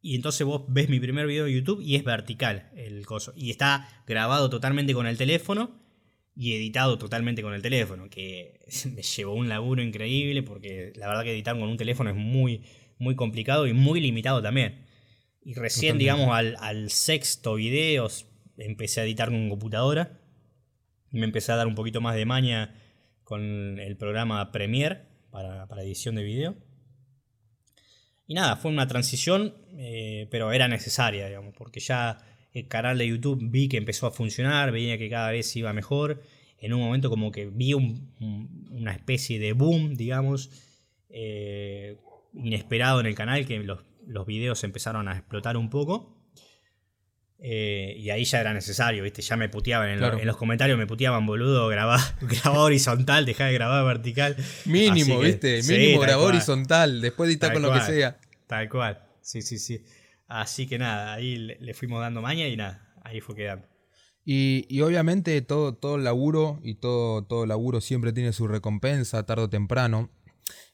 [0.00, 3.32] y entonces vos ves mi primer video de YouTube y es vertical el coso.
[3.34, 5.80] Y está grabado totalmente con el teléfono
[6.36, 8.08] y editado totalmente con el teléfono.
[8.10, 8.60] Que
[8.94, 12.62] me llevó un laburo increíble porque la verdad que editar con un teléfono es muy,
[12.98, 14.84] muy complicado y muy limitado también.
[15.42, 18.08] Y recién, digamos, al, sexto video
[18.58, 20.20] empecé a editar con computadora.
[21.10, 22.74] Me empecé a dar un poquito más de maña
[23.22, 26.56] con el programa Premiere para, para edición de video.
[28.26, 32.18] Y nada, fue una transición, eh, pero era necesaria, digamos, porque ya
[32.56, 36.22] el canal de YouTube vi que empezó a funcionar, veía que cada vez iba mejor.
[36.58, 40.50] En un momento como que vi una especie de boom, digamos,
[41.10, 41.98] eh,
[42.32, 46.16] inesperado en el canal, que los, los, videos empezaron a explotar un poco.
[47.40, 49.20] Eh, y ahí ya era necesario, ¿viste?
[49.20, 52.00] Ya me puteaban en, los comentarios, me puteaban, boludo, grabá,
[52.54, 54.34] horizontal, dejá de grabar vertical.
[54.64, 55.62] Mínimo, ¿viste?
[55.64, 58.18] Mínimo grabá horizontal, después editar con lo que sea.
[58.46, 59.84] Tal cual, sí, sí, sí.
[60.26, 63.68] Así que nada, ahí le, fuimos dando maña y nada, ahí fue quedando.
[64.24, 69.48] Y, obviamente todo, todo laburo y todo, todo laburo siempre tiene su recompensa, tarde o
[69.48, 70.10] temprano.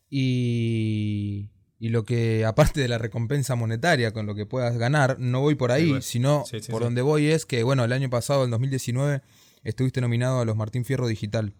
[0.08, 1.50] Y,
[1.82, 5.56] y lo que, aparte de la recompensa monetaria con lo que puedas ganar, no voy
[5.56, 9.20] por ahí, sino por donde voy es que, bueno, el año pasado, en 2019,
[9.64, 11.54] estuviste nominado a los Martín Fierro Digital.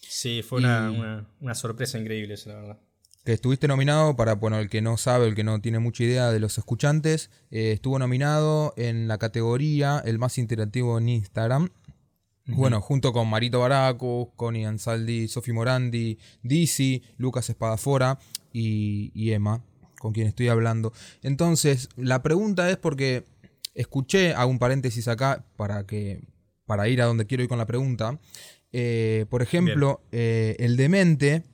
[0.00, 2.80] Sí, fue una, sorpresa increíble eso, la verdad.
[3.24, 6.30] Que estuviste nominado, para, bueno, el que no sabe, el que no tiene mucha idea
[6.30, 11.68] de los escuchantes, eh, estuvo nominado en la categoría El más interactivo en Instagram.
[12.46, 18.18] Bueno, junto con Marito Baraco, Connie Ansaldi, Sofi Morandi, Dizzy, Lucas Espadafora
[18.54, 19.62] y, y Emma
[19.98, 20.92] con quien estoy hablando.
[21.22, 23.24] Entonces, la pregunta es porque
[23.74, 26.20] escuché, hago un paréntesis acá para, que,
[26.66, 28.18] para ir a donde quiero ir con la pregunta.
[28.72, 31.44] Eh, por ejemplo, eh, el demente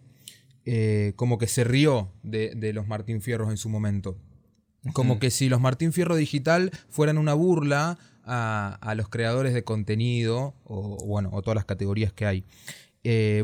[0.67, 4.17] eh, como que se rió de, los Martín Fierros en su momento.
[4.93, 10.55] Como que si los Martín Fierro Digital fueran una burla a, los creadores de contenido
[10.65, 12.45] o, bueno, o todas las categorías que hay.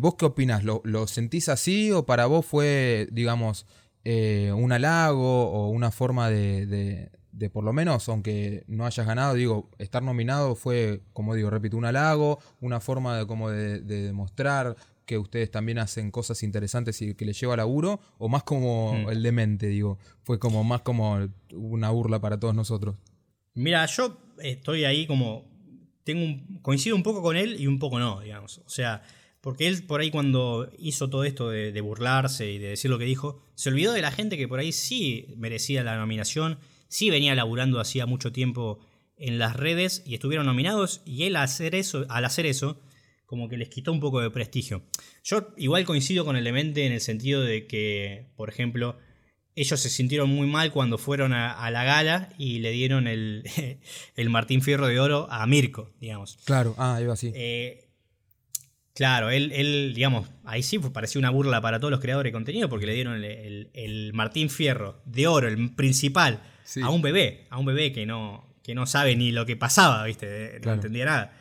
[0.01, 0.65] ¿Vos qué opinás?
[0.65, 3.67] ¿Lo, ¿Lo, sentís así o para vos fue, digamos,
[4.05, 9.35] eh, un halago o una forma de, de, por lo menos, aunque no hayas ganado,
[9.35, 14.77] digo, estar nominado fue, como digo, repito, un halago, una forma de, como de, demostrar
[15.11, 19.11] que ustedes también hacen cosas interesantes y que les lleva laburo, o más como mm.
[19.11, 22.95] el demente, digo, fue como más como una burla para todos nosotros.
[23.55, 25.51] Mira, yo estoy ahí como,
[26.05, 29.03] tengo un, coincido un poco con él y un poco no, digamos, o sea,
[29.41, 33.05] porque él por ahí cuando hizo todo esto de, burlarse y de decir lo que
[33.05, 37.35] dijo, se olvidó de la gente que por ahí sí merecía la nominación, sí venía
[37.35, 38.79] laburando hacía mucho tiempo
[39.17, 42.79] en las redes y estuvieron nominados y él hacer eso, al hacer eso
[43.31, 44.83] como que les quitó un poco de prestigio.
[45.23, 48.99] Yo igual coincido con el Elemente en el sentido de que, por ejemplo,
[49.55, 53.45] ellos se sintieron muy mal cuando fueron a, la gala y le dieron el,
[54.17, 56.39] el, Martín Fierro de Oro a Mirko, digamos.
[56.45, 57.31] Claro, ah, iba así.
[57.33, 57.87] Eh,
[58.93, 62.69] Claro, él, él, digamos, ahí sí pareció una burla para todos los creadores de contenido
[62.69, 66.43] porque le dieron el, Martín Fierro de oro, el principal,
[66.83, 70.05] a un bebé, a un bebé que no, que no sabe ni lo que pasaba,
[70.05, 70.61] ¿viste?
[70.65, 71.40] No entendía nada.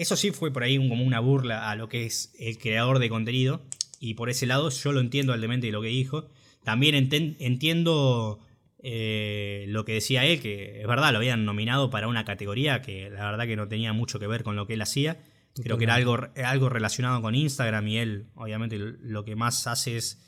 [0.00, 3.10] Eso sí fue por ahí como una burla a lo que es el creador de
[3.10, 3.60] contenido.
[3.98, 6.26] Y por ese lado yo lo entiendo al demente de lo que dijo.
[6.64, 6.94] También
[7.38, 8.38] entiendo
[8.82, 13.10] eh, lo que decía él, que es verdad, lo habían nominado para una categoría que
[13.10, 15.22] la verdad que no tenía mucho que ver con lo que él hacía.
[15.62, 19.98] Creo que era algo, algo relacionado con Instagram y él, obviamente, lo que más hace
[19.98, 20.18] es,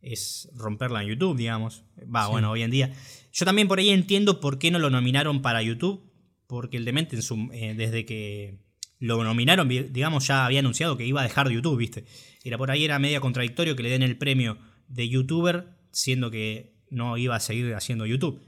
[0.00, 1.82] es romperla en YouTube, digamos.
[2.14, 2.92] Va, bueno, hoy en día.
[3.32, 6.08] Yo también por ahí entiendo por qué no lo nominaron para YouTube,
[6.46, 8.67] porque el demente en su, eh, desde que
[8.98, 12.04] lo nominaron, digamos, ya había anunciado que iba a dejar de YouTube, ¿viste?
[12.42, 16.74] Era por ahí, era media contradictorio que le den el premio de YouTuber, siendo que
[16.90, 18.42] no iba a seguir haciendo YouTube.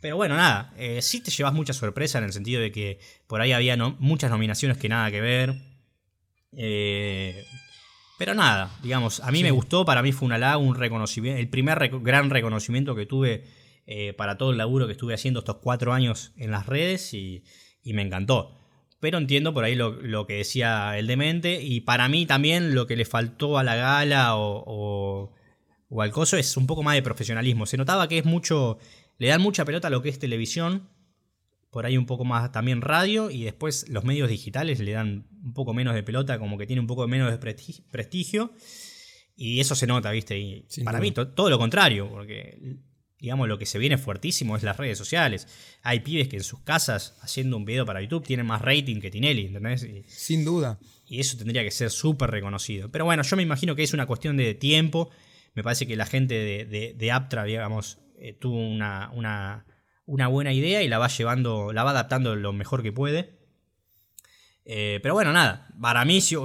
[0.00, 3.40] Pero bueno, nada, eh, sí te llevas mucha sorpresa en el sentido de que por
[3.40, 5.54] ahí había muchas nominaciones que nada que ver.
[6.56, 7.44] Eh,
[8.18, 11.48] pero nada, digamos, a mí me gustó, para mí fue un halago, un reconocimiento, el
[11.48, 13.44] primer gran reconocimiento que tuve
[13.86, 17.44] eh, para todo el laburo que estuve haciendo estos cuatro años en las redes y,
[17.84, 18.61] me encantó.
[19.02, 22.96] Pero entiendo por ahí lo, que decía el demente y para mí también lo que
[22.96, 25.34] le faltó a la gala o
[25.94, 27.66] o al coso es un poco más de profesionalismo.
[27.66, 28.78] Se notaba que es mucho.
[29.18, 30.88] Le dan mucha pelota a lo que es televisión.
[31.70, 33.30] Por ahí un poco más también radio.
[33.30, 36.80] Y después los medios digitales le dan un poco menos de pelota, como que tiene
[36.80, 37.36] un poco menos de
[37.90, 38.54] prestigio.
[39.36, 40.38] Y eso se nota, ¿viste?
[40.38, 42.58] Y para mí todo lo contrario, porque
[43.22, 45.48] digamos lo que se viene fuertísimo es las redes sociales.
[45.82, 49.10] Hay pibes que en sus casas haciendo un video para YouTube tienen más rating que
[49.10, 49.86] Tinelli, ¿entendés?
[50.06, 50.78] Sin duda.
[51.06, 52.90] Y eso tendría que ser súper reconocido.
[52.90, 55.10] Pero bueno, yo me imagino que es una cuestión de tiempo
[55.54, 60.88] me parece que la gente de, Aptra, digamos, eh, tuvo una, una, buena idea y
[60.88, 63.41] la va llevando, la va adaptando lo mejor que puede.
[64.64, 66.44] Eh, pero bueno, nada, para mí yo,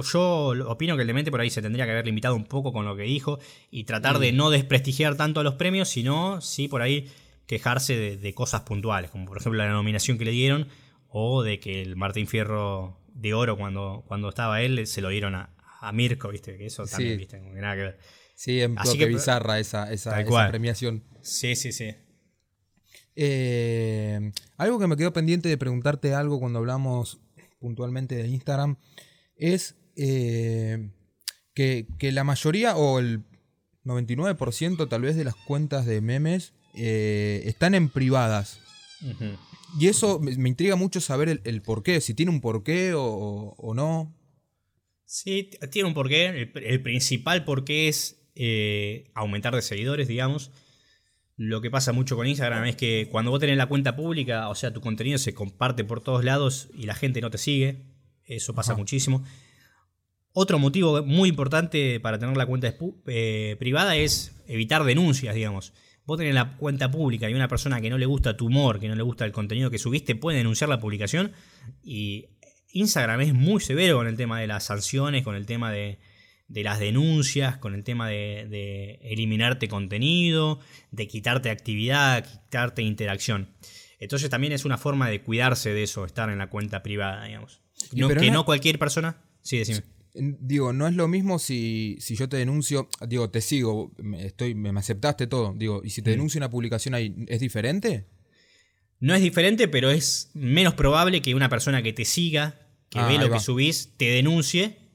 [0.66, 2.96] opino que el demente por ahí se tendría que haber limitado un poco con lo
[2.96, 3.38] que dijo
[3.70, 7.08] y tratar de no desprestigiar tanto a los premios, sino sí por ahí
[7.46, 10.68] quejarse de, cosas puntuales, como por ejemplo la nominación que le dieron
[11.08, 15.34] o de que el Martín Fierro de Oro cuando, cuando estaba él se lo dieron
[15.34, 15.54] a,
[15.92, 17.98] Mirko, viste, que eso también, viste, como que nada que ver.
[18.34, 20.12] Sí, es Así que, bizarra esa, esa,
[20.48, 21.04] premiación.
[21.22, 21.94] Sí, sí, sí.
[23.14, 27.20] Eh, algo que me quedó pendiente de preguntarte algo cuando hablamos
[27.58, 28.76] puntualmente de Instagram
[29.36, 30.90] es eh,
[31.54, 33.24] que, la mayoría o el
[33.84, 38.60] 99% tal vez de las cuentas de memes eh, están en privadas.
[39.78, 44.14] Y eso me, intriga mucho saber el, el, porqué, si tiene un porqué o, no.
[45.04, 46.26] Sí, tiene un porqué.
[46.26, 50.52] El, el principal porqué es eh, aumentar de seguidores, digamos.
[51.38, 54.56] Lo que pasa mucho con Instagram es que cuando vos tenés la cuenta pública, o
[54.56, 57.84] sea, tu contenido se comparte por todos lados y la gente no te sigue.
[58.24, 59.22] Eso pasa muchísimo.
[60.32, 62.74] Otro motivo muy importante para tener la cuenta
[63.06, 65.72] eh, privada es evitar denuncias, digamos.
[66.04, 68.88] Vos tenés la cuenta pública y una persona que no le gusta tu humor, que
[68.88, 71.30] no le gusta el contenido que subiste, puede denunciar la publicación.
[71.84, 72.30] Y
[72.72, 76.00] Instagram es muy severo con el tema de las sanciones, con el tema de,
[76.48, 80.58] de las denuncias, con el tema de, eliminarte contenido,
[80.90, 83.50] de quitarte actividad, quitarte interacción.
[84.00, 87.60] Entonces también es una forma de cuidarse de eso, estar en la cuenta privada, digamos.
[87.90, 89.20] que no, cualquier persona.
[89.42, 89.82] Sí, decime.
[90.14, 94.70] Digo, no es lo mismo si, si yo te denuncio, digo, te sigo, estoy, me
[94.70, 96.12] aceptaste todo, digo, y si te mm.
[96.12, 98.06] denuncio una publicación ahí, ¿es diferente?
[99.00, 103.06] No es diferente, pero es menos probable que una persona que te siga, que ah,
[103.06, 104.87] ve lo que subís, te denuncie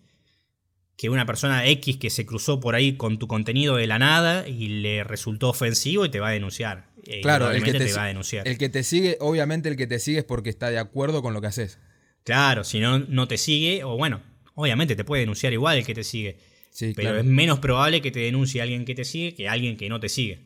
[1.03, 4.47] que una persona X que se cruzó por ahí con tu contenido de la nada
[4.47, 6.85] y le resultó ofensivo y te va a denunciar.
[7.05, 8.47] Eh, claro, el que te, va a denunciar.
[8.47, 11.33] El que te sigue, obviamente el que te sigue es porque está de acuerdo con
[11.33, 11.77] lo que haces.
[12.23, 14.21] Claro, si no, no te sigue, o bueno,
[14.55, 16.37] obviamente te puede denunciar igual el que te sigue.
[16.95, 19.99] pero es menos probable que te denuncie alguien que te sigue que alguien que no
[19.99, 20.39] te sigue.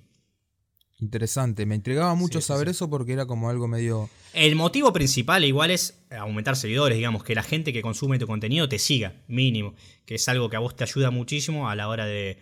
[1.00, 4.10] Interesante, me intrigaba mucho saber eso porque era como algo medio...
[4.34, 8.68] El motivo principal igual es aumentar seguidores, digamos, que la gente que consume tu contenido
[8.68, 9.76] te siga, mínimo,
[10.06, 12.40] que es algo que a vos te ayuda muchísimo a la hora de,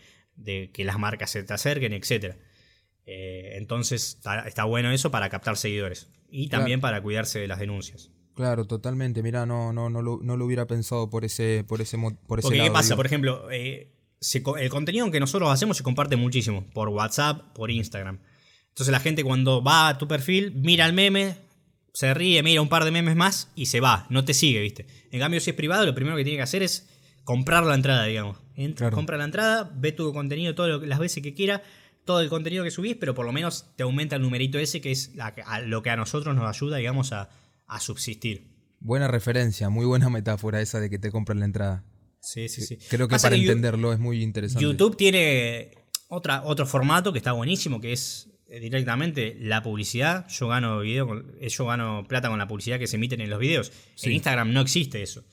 [0.71, 2.35] que las marcas se te acerquen, etc.
[3.05, 8.09] Eh, entonces está, bueno eso para captar seguidores y también para cuidarse de las denuncias.
[8.35, 9.21] Claro, totalmente.
[9.21, 11.97] Mira, no, no, no, lo, no lo hubiera pensado por ese, por ese,
[12.27, 12.95] por ese ¿Qué pasa?
[12.95, 13.91] Por ejemplo, eh,
[14.59, 18.19] el contenido que nosotros hacemos se comparte muchísimo por WhatsApp, por Instagram.
[18.75, 21.37] Entonces la gente cuando va a tu perfil, mira el meme,
[21.93, 24.85] se ríe, mira un par de memes más y se va, no te sigue, ¿viste?
[25.11, 26.85] En cambio, si es privado, lo primero que tiene que hacer es
[27.23, 28.35] comprar la entrada, digamos.
[28.53, 31.63] Entra, Compra la entrada, ve tu contenido todas las veces que quiera,
[32.03, 34.91] todo el contenido que subís, pero por lo menos te aumenta el numerito ese que
[34.91, 35.13] es
[35.67, 37.29] lo que a nosotros nos ayuda, digamos, a,
[37.79, 38.51] subsistir.
[38.81, 41.85] Buena referencia, muy buena metáfora esa de que te compran la entrada.
[42.19, 42.77] Sí, sí, sí.
[42.89, 44.61] Creo que para entenderlo es muy interesante.
[44.61, 45.71] YouTube tiene
[46.09, 51.49] otra, otro formato que está buenísimo, que es directamente la publicidad, yo gano video, eh,
[51.49, 53.71] yo gano plata con la publicidad que se emiten en los videos.
[54.03, 55.23] En Instagram no existe eso.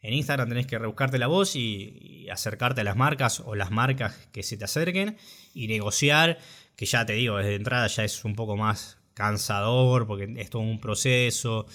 [0.00, 4.28] En Instagram tenés que rebuscarte la voz y, acercarte a las marcas o las marcas
[4.32, 5.16] que se te acerquen
[5.54, 6.38] y negociar,
[6.76, 10.60] que ya te digo, desde entrada ya es un poco más cansador porque es todo
[10.60, 11.66] un proceso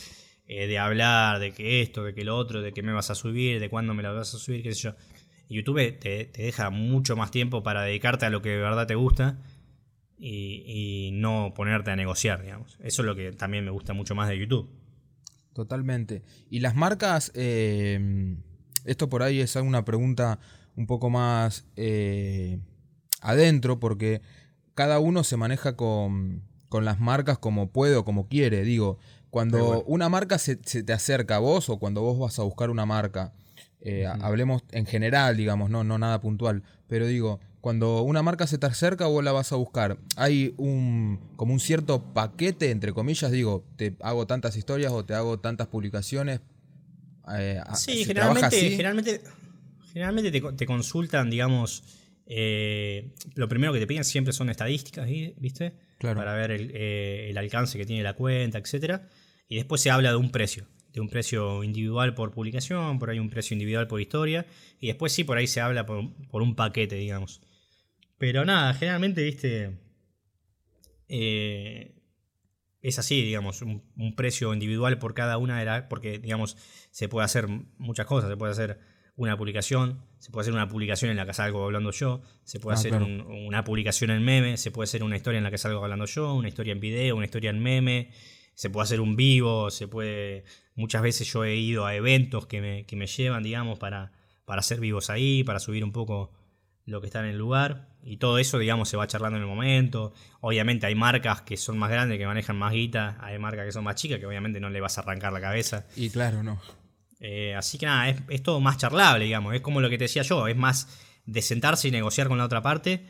[0.47, 3.15] eh, de hablar, de que esto, de que lo otro, de que me vas a
[3.15, 4.95] subir, de cuándo me la vas a subir, qué sé yo.
[5.49, 9.39] YouTube te, deja mucho más tiempo para dedicarte a lo que de verdad te gusta
[10.25, 12.77] y, y no ponerte a negociar, digamos.
[12.81, 14.69] Eso es lo que también me gusta mucho más de YouTube.
[15.51, 16.23] Totalmente.
[16.49, 18.35] Y las marcas, eh,
[18.85, 20.39] esto por ahí es una pregunta
[20.77, 22.59] un poco más eh,
[23.21, 24.21] adentro, porque
[24.75, 28.63] cada uno se maneja con, con, las marcas como puede o como quiere.
[28.63, 28.99] Digo,
[29.29, 32.85] cuando una marca se, te acerca a vos o cuando vos vas a buscar una
[32.85, 33.33] marca,
[33.81, 38.57] eh, hablemos en general, digamos, no, no nada puntual, pero digo, cuando una marca se
[38.57, 39.97] te acerca, vos la vas a buscar.
[40.17, 45.13] Hay un como un cierto paquete, entre comillas, digo, te hago tantas historias o te
[45.13, 46.41] hago tantas publicaciones.
[47.37, 49.21] Eh, sí, generalmente, generalmente,
[49.93, 51.85] generalmente te, consultan, digamos,
[52.25, 55.71] eh, lo primero que te piden siempre son estadísticas, ¿viste?
[55.99, 56.17] Claro.
[56.17, 59.03] Para ver el, eh, el, alcance que tiene la cuenta, etc.
[59.47, 63.19] Y después se habla de un precio, de un precio individual por publicación, por ahí
[63.19, 64.45] un precio individual por historia,
[64.81, 67.39] y después sí, por ahí se habla por, por un paquete, digamos.
[68.23, 69.77] Pero nada, generalmente, viste.
[71.09, 71.93] Eh,
[72.81, 75.83] es así, digamos, un, precio individual por cada una de las.
[75.89, 76.55] Porque, digamos,
[76.89, 78.29] se puede hacer muchas cosas.
[78.29, 78.79] Se puede hacer
[79.17, 82.77] una publicación, se puede hacer una publicación en la que salgo hablando yo, se puede
[82.77, 85.83] ah, hacer una publicación en meme, se puede hacer una historia en la que salgo
[85.83, 88.11] hablando yo, una historia en video, una historia en meme,
[88.53, 90.45] se puede hacer un vivo, se puede.
[90.75, 94.13] Muchas veces yo he ido a eventos que me, que me llevan, digamos, para,
[94.45, 96.31] para hacer vivos ahí, para subir un poco
[96.85, 97.92] lo que está en el lugar.
[98.05, 100.13] Y todo eso, digamos, se va charlando en el momento.
[100.41, 103.17] Obviamente hay marcas que son más grandes, que manejan más guita.
[103.21, 105.85] Hay marcas que son más chicas, que obviamente no le vas a arrancar la cabeza.
[105.95, 106.61] Y claro, no.
[107.21, 109.55] Eh, así que nada, es, todo más charlable, digamos.
[109.55, 110.89] Es como lo que te decía yo, es más
[111.25, 113.05] de sentarse y negociar con la otra parte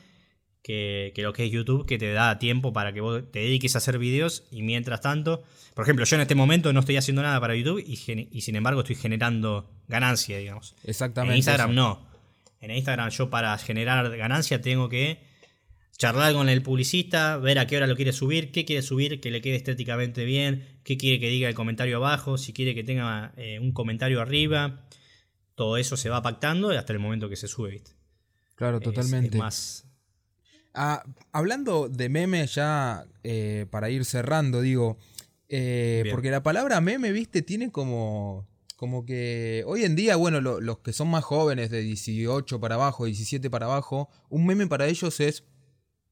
[0.62, 3.80] que, lo que es YouTube, que te da tiempo para que vos te dediques a
[3.80, 7.42] hacer videos y mientras tanto, por ejemplo, yo en este momento no estoy haciendo nada
[7.42, 7.94] para YouTube y,
[8.32, 10.76] y sin embargo estoy generando ganancia, digamos.
[10.84, 11.34] Exactamente.
[11.34, 12.13] En Instagram no
[12.64, 15.20] en Instagram yo para generar ganancia tengo que
[15.98, 19.32] charlar con el publicista, ver a qué hora lo quiere subir, qué quiere subir, que
[19.32, 23.34] le quede estéticamente bien, qué quiere que diga el comentario abajo, si quiere que tenga
[23.38, 24.88] eh, un comentario arriba.
[25.56, 27.84] Todo eso se va pactando hasta el momento que se sube,
[28.56, 29.38] Claro, totalmente.
[29.38, 29.86] más...
[30.74, 34.98] Ah, hablando de memes ya eh, para ir cerrando, digo,
[35.48, 40.80] eh, porque la palabra meme, viste, tiene como como que hoy en día, bueno, los
[40.80, 45.20] que son más jóvenes, de 18 para abajo, 17 para abajo, un meme para ellos
[45.20, 45.46] es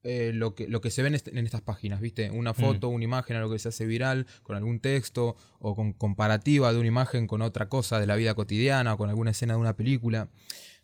[0.04, 2.32] eh, lo, que, lo que se ve en, estas páginas, ¿viste?
[2.32, 2.56] Una mm.
[2.56, 6.80] foto, una imagen, algo que se hace viral, con algún texto, o con comparativa de
[6.80, 9.76] una imagen con otra cosa de la vida cotidiana, o con alguna escena de una
[9.76, 10.30] película.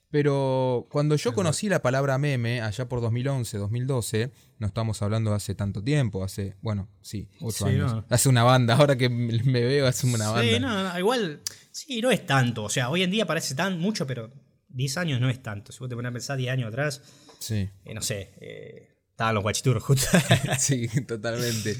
[0.10, 5.36] Pero cuando yo conocí la palabra meme, allá por 2011, 2012, no estamos hablando de
[5.36, 8.04] hace tanto tiempo, hace, bueno, sí, 8 años.
[8.10, 10.44] Hace una banda, ahora que me veo, hace una banda.
[10.44, 11.42] Sí, no, igual,
[11.72, 12.64] sí, no es tanto.
[12.64, 14.32] O sea, hoy en día parece tan mucho, pero
[14.70, 15.74] 10 años no es tanto.
[15.74, 17.02] Si vos te pones a pensar 10 años atrás,
[17.40, 17.70] sí.
[17.84, 20.08] Eh, no sé, eh, estaban los guachiturros justo.
[20.58, 21.76] sí, totalmente.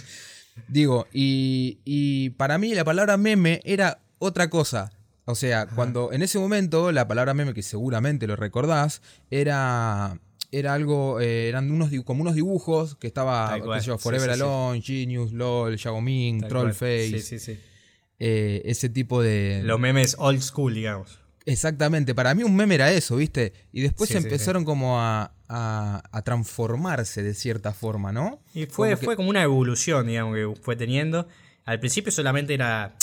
[0.68, 4.92] Digo, y, y para mí la palabra meme era otra cosa.
[5.30, 10.18] O sea, cuando en ese momento la palabra meme, que seguramente lo recordás, era
[10.54, 13.60] era algo, eh, eran unos como unos dibujos que estaba,
[14.00, 17.10] Forever Alone, Genius, LOL, Xiaoming, Trollface.
[17.10, 17.60] Sí, sí, sí.
[18.20, 19.64] Eh, ese tipo de.
[19.66, 21.20] Los memes old school, digamos.
[21.46, 23.52] Exactamente, para mí un meme era eso, ¿viste?
[23.74, 28.42] Y después empezaron como a, a, transformarse de cierta forma, ¿no?
[28.54, 31.28] Y fue como, fue como una evolución, digamos, que fue teniendo.
[31.66, 32.96] Al principio solamente era,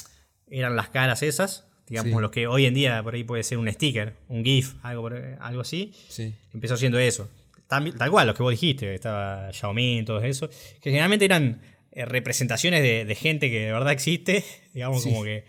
[0.51, 3.71] eran las caras esas, digamos, lo que hoy en día por ahí puede ser un
[3.71, 5.09] sticker, un GIF, algo,
[5.41, 5.93] algo así.
[6.09, 6.35] Sí.
[6.53, 7.29] Empezó siendo eso.
[7.67, 11.61] Tal, tal, cual, lo que vos dijiste, estaba Xiaomi, todo eso, que generalmente eran
[11.93, 15.45] eh, representaciones de, gente que de verdad existe, digamos, como que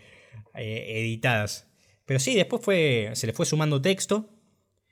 [0.54, 1.66] eh, editadas.
[2.04, 4.30] Pero sí, después fue, se le fue sumando texto.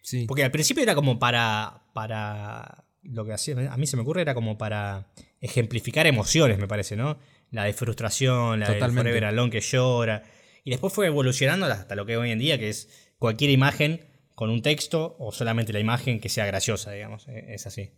[0.02, 0.26] Sí.
[0.26, 4.22] Porque al principio era como para, para, lo que hacía, a mí se me ocurre,
[4.22, 5.06] era como para
[5.40, 7.18] ejemplificar emociones, me parece, ¿no?
[7.50, 10.24] La de frustración, la de Forever Alone que llora.
[10.64, 12.88] Y después fue evolucionando hasta lo que hoy en día, que es
[13.18, 14.00] cualquier imagen
[14.34, 17.28] con un texto o solamente la imagen que sea graciosa, digamos.
[17.28, 17.90] E, es así.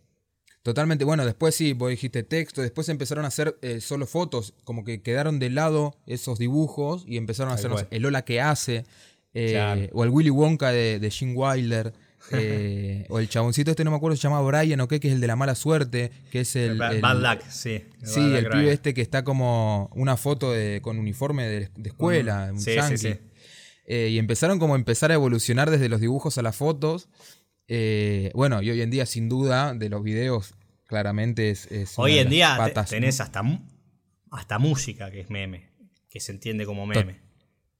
[0.63, 1.05] Totalmente.
[1.05, 5.01] Bueno, después sí, vos dijiste texto, después empezaron a hacer eh, solo fotos, como que
[5.01, 8.85] quedaron de lado esos dibujos y empezaron a hacer el hola que hace,
[9.33, 11.93] eh, o el Willy Wonka de, de Gene Wilder.
[12.31, 15.13] Eh, o el chaboncito este no me acuerdo se llama Brian o qué que es
[15.13, 18.93] el de la mala suerte que es el, bad, luck sí sí el pibe este
[18.93, 23.15] que está como una foto de, con uniforme de, escuela un sí, sí,
[23.89, 27.07] Eh, y empezaron como a empezar a evolucionar desde los dibujos a las fotos.
[27.69, 30.55] Eh, bueno, y hoy en día, sin duda, de los videos,
[30.85, 31.67] claramente es.
[31.95, 32.57] hoy en día
[32.89, 33.41] tenés hasta,
[34.29, 35.69] hasta música que es meme,
[36.09, 37.26] que se entiende como meme.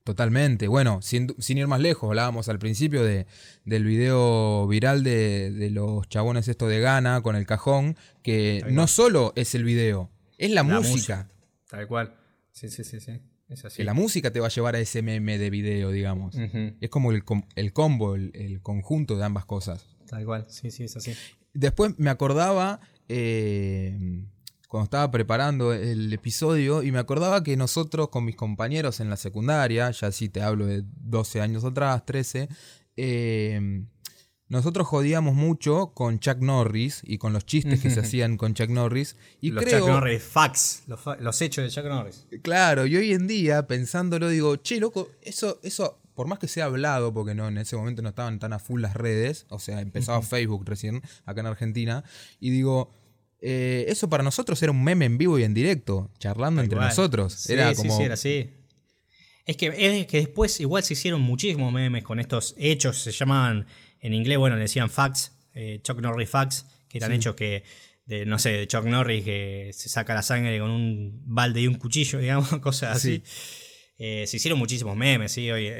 [0.08, 0.68] Totalmente.
[0.68, 3.26] Bueno, sin, ir más lejos, hablábamos al principio de,
[3.66, 9.34] del video viral de, los chabones esto de Ghana con el cajón, que no solo
[9.36, 11.28] es el video, es la, música.
[11.68, 12.14] Tal cual.
[12.52, 13.20] Sí, sí, sí, sí.
[13.50, 13.76] Es así.
[13.76, 16.34] Que la música te va a llevar a ese meme de video, digamos.
[16.80, 17.22] Es como el,
[17.54, 19.84] el combo, el, conjunto de ambas cosas.
[20.08, 21.12] Tal cual, sí, sí, es así.
[21.52, 22.80] Después me acordaba...
[23.10, 24.24] Eh,
[24.68, 29.16] cuando estaba preparando el episodio y me acordaba que nosotros con mis compañeros en la
[29.16, 32.48] secundaria, ya sí te hablo de 12 años atrás, 13,
[32.96, 33.82] eh,
[34.48, 38.70] nosotros jodíamos mucho con Chuck Norris y con los chistes que se hacían con Chuck
[38.70, 39.16] Norris.
[39.40, 42.26] Y los Chuck Norris facts, los, hechos de Chuck Norris.
[42.42, 46.64] Claro, y hoy en día, pensándolo, digo, che, loco, eso, eso, por más que sea
[46.64, 49.80] hablado, porque no, en ese momento no estaban tan a full las redes, o sea,
[49.82, 52.04] empezaba Facebook recién, acá en Argentina,
[52.40, 52.90] y digo,
[53.40, 57.48] eh, eso para nosotros era un meme en vivo y en directo, charlando entre nosotros.
[57.48, 57.96] era como...
[57.96, 58.50] sí, era así.
[59.46, 63.66] Es que, es que después igual se hicieron muchísimos memes con estos hechos, se llamaban,
[64.00, 67.64] en inglés, bueno, le decían facts, eh, Chuck Norris facts, que eran hechos que,
[68.04, 71.66] de, no sé, de Chuck Norris que se saca la sangre con un balde y
[71.66, 73.22] un cuchillo, digamos, cosas así.
[73.98, 75.70] Eh, se hicieron muchísimos memes, sí, hoy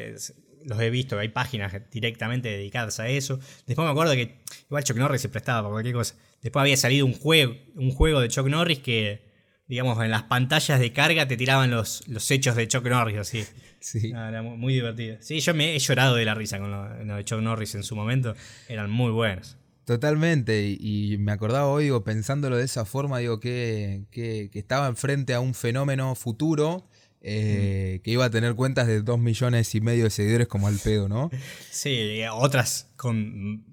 [0.64, 3.38] los he visto, hay páginas directamente dedicadas a eso.
[3.66, 6.14] Después me acuerdo que igual Chuck Norris se prestaba para cualquier cosa.
[6.43, 9.22] Después había salido un juego, un juego de Chuck Norris que,
[9.66, 13.45] digamos, en las pantallas de carga te tiraban los, los hechos de Chuck Norris, así.
[13.80, 14.11] Sí.
[14.12, 15.18] Ah, era muy, divertido.
[15.20, 17.95] Sí, yo me he llorado de la risa con lo, de Chuck Norris en su
[17.95, 18.34] momento.
[18.68, 19.57] Eran muy buenos.
[19.84, 24.89] Totalmente, y, me acordaba hoy, digo, pensándolo de esa forma, digo, que, que, que estaba
[24.89, 26.89] enfrente a un fenómeno futuro
[27.20, 30.78] eh, que iba a tener cuentas de 2 millones y medio de seguidores como al
[30.78, 31.30] pedo, ¿no?
[31.70, 33.64] Sí, otras con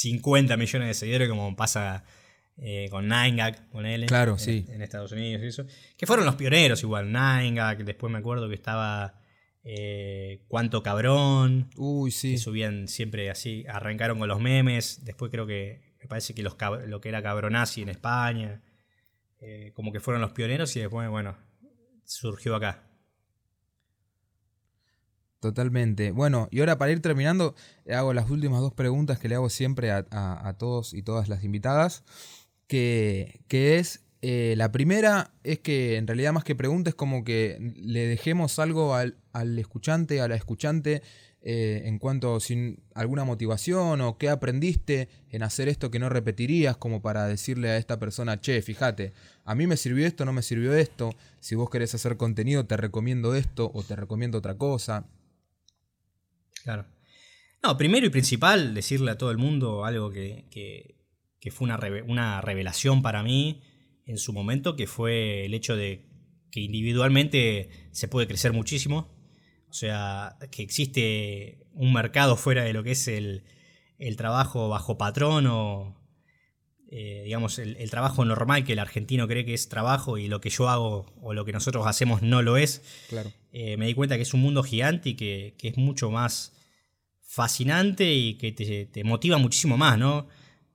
[0.00, 2.04] 50 millones de seguidores como pasa
[2.56, 4.06] eh, con Nine con él.
[4.06, 4.64] Claro, en, sí.
[4.68, 5.66] En Estados Unidos y eso.
[5.96, 9.20] Que fueron los pioneros igual, Nine después me acuerdo que estaba
[9.62, 11.68] eh, Cuánto Cabrón.
[11.76, 12.32] Uy, sí.
[12.32, 16.56] Que subían siempre así, arrancaron con los memes, después creo que me parece que los,
[16.86, 18.62] lo que era Cabronazi en España.
[19.74, 21.36] como que fueron los pioneros y después, bueno,
[22.04, 22.89] surgió acá.
[25.40, 26.12] Totalmente.
[26.12, 27.54] Bueno, y ahora para ir terminando,
[27.90, 32.04] hago las últimas dos preguntas que le hago siempre a, todos y todas las invitadas,
[32.66, 37.56] que, que es, eh, la primera es que en realidad más que preguntas, como que
[37.76, 41.00] le dejemos algo al, al escuchante, a la escuchante,
[41.42, 46.76] eh, en cuanto sin alguna motivación o qué aprendiste en hacer esto que no repetirías
[46.76, 49.14] como para decirle a esta persona, che, fíjate,
[49.46, 52.76] a mí me sirvió esto, no me sirvió esto, si vos querés hacer contenido te
[52.76, 55.06] recomiendo esto o te recomiendo otra cosa.
[56.64, 56.86] Claro.
[57.62, 62.40] No, primero y principal, decirle a todo el mundo algo que, que, fue una, una
[62.40, 63.62] revelación para mí
[64.06, 66.08] en su momento, que fue el hecho de
[66.50, 69.08] que individualmente se puede crecer muchísimo,
[69.68, 73.44] o sea, que existe un mercado fuera de lo que es el,
[74.16, 75.99] trabajo bajo patrón o,
[76.92, 80.50] eh, digamos, el, trabajo normal que el argentino cree que es trabajo y lo que
[80.50, 82.82] yo hago o lo que nosotros hacemos no lo es.
[83.08, 83.32] Claro.
[83.52, 86.52] Eh, me di cuenta que es un mundo gigante y que, es mucho más
[87.22, 90.26] fascinante y que te, motiva muchísimo más, ¿no?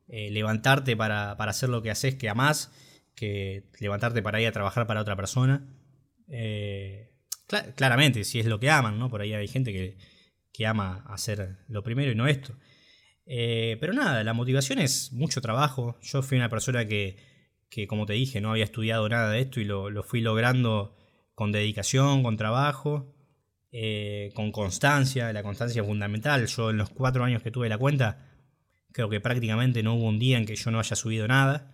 [0.08, 2.72] Eh, levantarte para, hacer lo que haces que amás,
[3.14, 5.68] que levantarte para ir a trabajar para otra persona
[7.76, 9.10] claramente, si es lo que aman, ¿no?
[9.10, 12.58] Por ahí hay gente que, ama hacer lo primero y no esto.
[13.26, 15.98] Eh, pero nada, la motivación es mucho trabajo.
[16.02, 17.18] Yo fui una persona que,
[17.88, 20.96] como te dije, no había estudiado nada de esto y lo, fui logrando
[21.34, 23.14] con dedicación, con trabajo,
[23.72, 25.34] eh, con constancia.
[25.34, 26.46] La constancia es fundamental.
[26.48, 28.32] Yo en los cuatro años que tuve la cuenta,
[28.92, 31.72] creo que prácticamente no hubo un día en que yo no haya subido nada.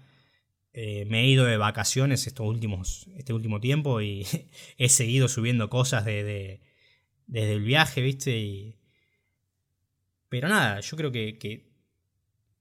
[0.73, 4.25] Eh, me he ido de vacaciones estos últimos, este último tiempo y
[4.77, 6.61] he seguido subiendo cosas de,
[7.27, 8.80] desde el viaje, ¿viste?
[10.32, 11.67] Pero nada, yo creo que,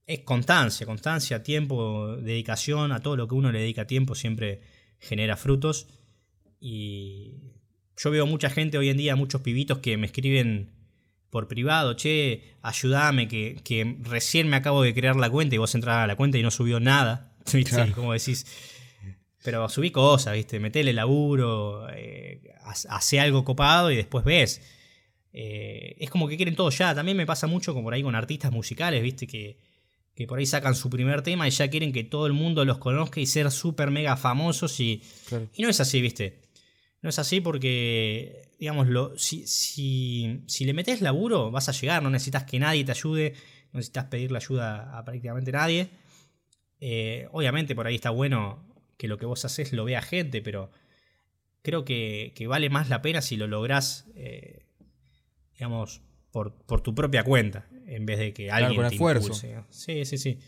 [0.05, 4.63] es constancia, constancia, tiempo, dedicación, a todo lo que uno le dedica tiempo siempre
[4.99, 5.87] genera frutos.
[6.59, 7.37] Y
[7.97, 10.73] yo veo mucha gente hoy en día, muchos pibitos que me escriben
[11.31, 15.73] por privado, che, ayúdame, que, que recién me acabo de crear la cuenta y vos
[15.77, 17.37] entras a la cuenta y no subió nada.
[17.95, 18.47] Como decís.
[19.45, 20.59] Pero subí cosas, ¿viste?
[20.59, 24.61] Metele laburo, eh, hace algo copado y después ves.
[25.33, 26.95] Eh, es como que quieren todo ya.
[26.95, 29.27] También me pasa mucho como por ahí con artistas musicales, ¿viste?
[29.27, 29.59] Que,
[30.15, 32.79] que por ahí sacan su primer tema y ya quieren que todo el mundo los
[32.79, 35.03] conozca y ser súper mega famosos y,
[35.55, 36.43] y no es así, ¿viste?
[37.03, 42.45] No es así porque, digamos, si, si, le metes laburo, vas a llegar, no necesitas
[42.45, 43.33] que nadie te ayude,
[43.73, 45.89] no necesitas pedirle ayuda a prácticamente nadie.
[46.81, 48.67] Eh, obviamente por ahí está bueno
[48.99, 50.71] que lo que vos haces lo vea gente, pero
[51.63, 54.67] creo que, vale más la pena si lo lográs, eh,
[55.61, 56.01] digamos,
[56.31, 59.35] por, tu propia cuenta, en vez de que alguien te esfuerzo.
[59.69, 60.39] Sí, sí, sí.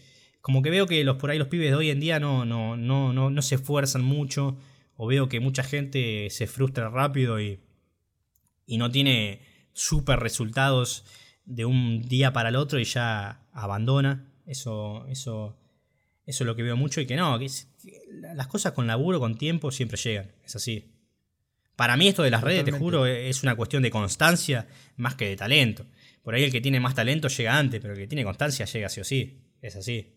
[0.41, 2.79] Como que veo que los por ahí los pibes de hoy en día no, no,
[2.79, 4.57] no, no, no se esfuerzan mucho
[4.97, 7.61] o veo que mucha gente se frustra rápido y,
[8.65, 9.43] y no tiene
[9.75, 11.05] super resultados
[11.45, 14.33] de un día para el otro y ya abandona.
[14.47, 15.59] Eso, eso,
[16.25, 17.49] eso es lo que veo mucho y que no, que,
[18.35, 20.33] las cosas con laburo, con tiempo, siempre llegan.
[20.43, 20.91] Es así.
[21.83, 24.69] Para mí esto de las redes, te juro, es una cuestión de constancia
[24.99, 25.85] más que de talento.
[26.23, 28.89] Por ahí el que tiene más talento llega antes, pero el que tiene constancia llega
[28.89, 29.41] sí o sí.
[29.61, 30.15] Es así.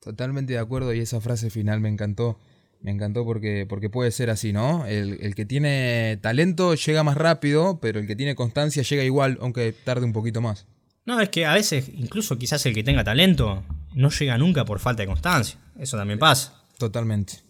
[0.00, 2.38] Totalmente de acuerdo y esa frase final me encantó.
[2.82, 4.84] Me encantó porque, porque puede ser así, ¿no?
[4.84, 9.72] El, que tiene talento llega más rápido, pero el que tiene constancia llega igual, aunque
[9.72, 10.66] tarde un poquito más.
[11.06, 13.64] No, es que a veces, incluso quizás el que tenga talento,
[13.94, 15.58] no llega nunca por falta de constancia.
[15.78, 16.66] Eso también pasa.
[16.76, 17.47] Totalmente.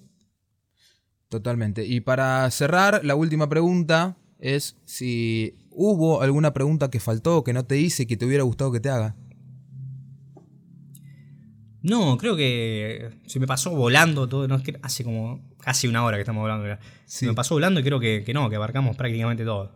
[1.28, 1.84] Totalmente.
[1.84, 7.64] Y para cerrar, la última pregunta es si hubo alguna pregunta que faltó, que no
[7.64, 9.14] te hice, que te hubiera gustado que te haga.
[11.82, 14.48] No, creo que se me pasó volando todo.
[14.48, 16.82] No, es que hace como casi una hora que estamos hablando.
[17.04, 19.72] Se me pasó volando y creo que, no, que abarcamos prácticamente todo.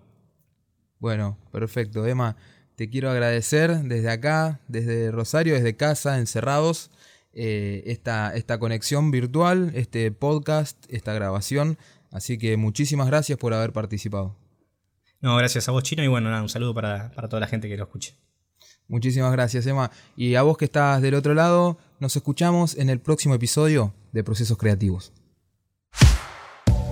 [0.98, 2.06] Bueno, perfecto.
[2.06, 2.36] Emma,
[2.76, 6.90] te quiero agradecer desde acá, desde Rosario, desde casa, encerrados,
[7.34, 11.78] eh, esta, esta conexión virtual, este podcast, esta grabación.
[12.10, 14.36] Así que muchísimas gracias por haber participado.
[15.20, 17.68] No, gracias a vos, Chino, y bueno, nada, un saludo para, para toda la gente
[17.68, 18.16] que lo escuche.
[18.88, 19.90] Muchísimas gracias, Emma.
[20.16, 24.24] Y a vos que estás del otro lado, nos escuchamos en el próximo episodio de
[24.24, 25.12] Procesos Creativos.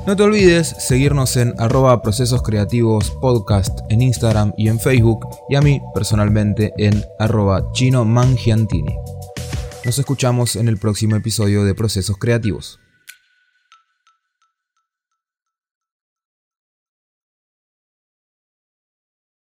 [0.07, 5.57] No te olvides seguirnos en arroba procesos creativos podcast en Instagram y en Facebook y
[5.57, 8.97] a mí personalmente en arroba chino mangiantini.
[9.85, 12.80] Nos escuchamos en el próximo episodio de Procesos Creativos.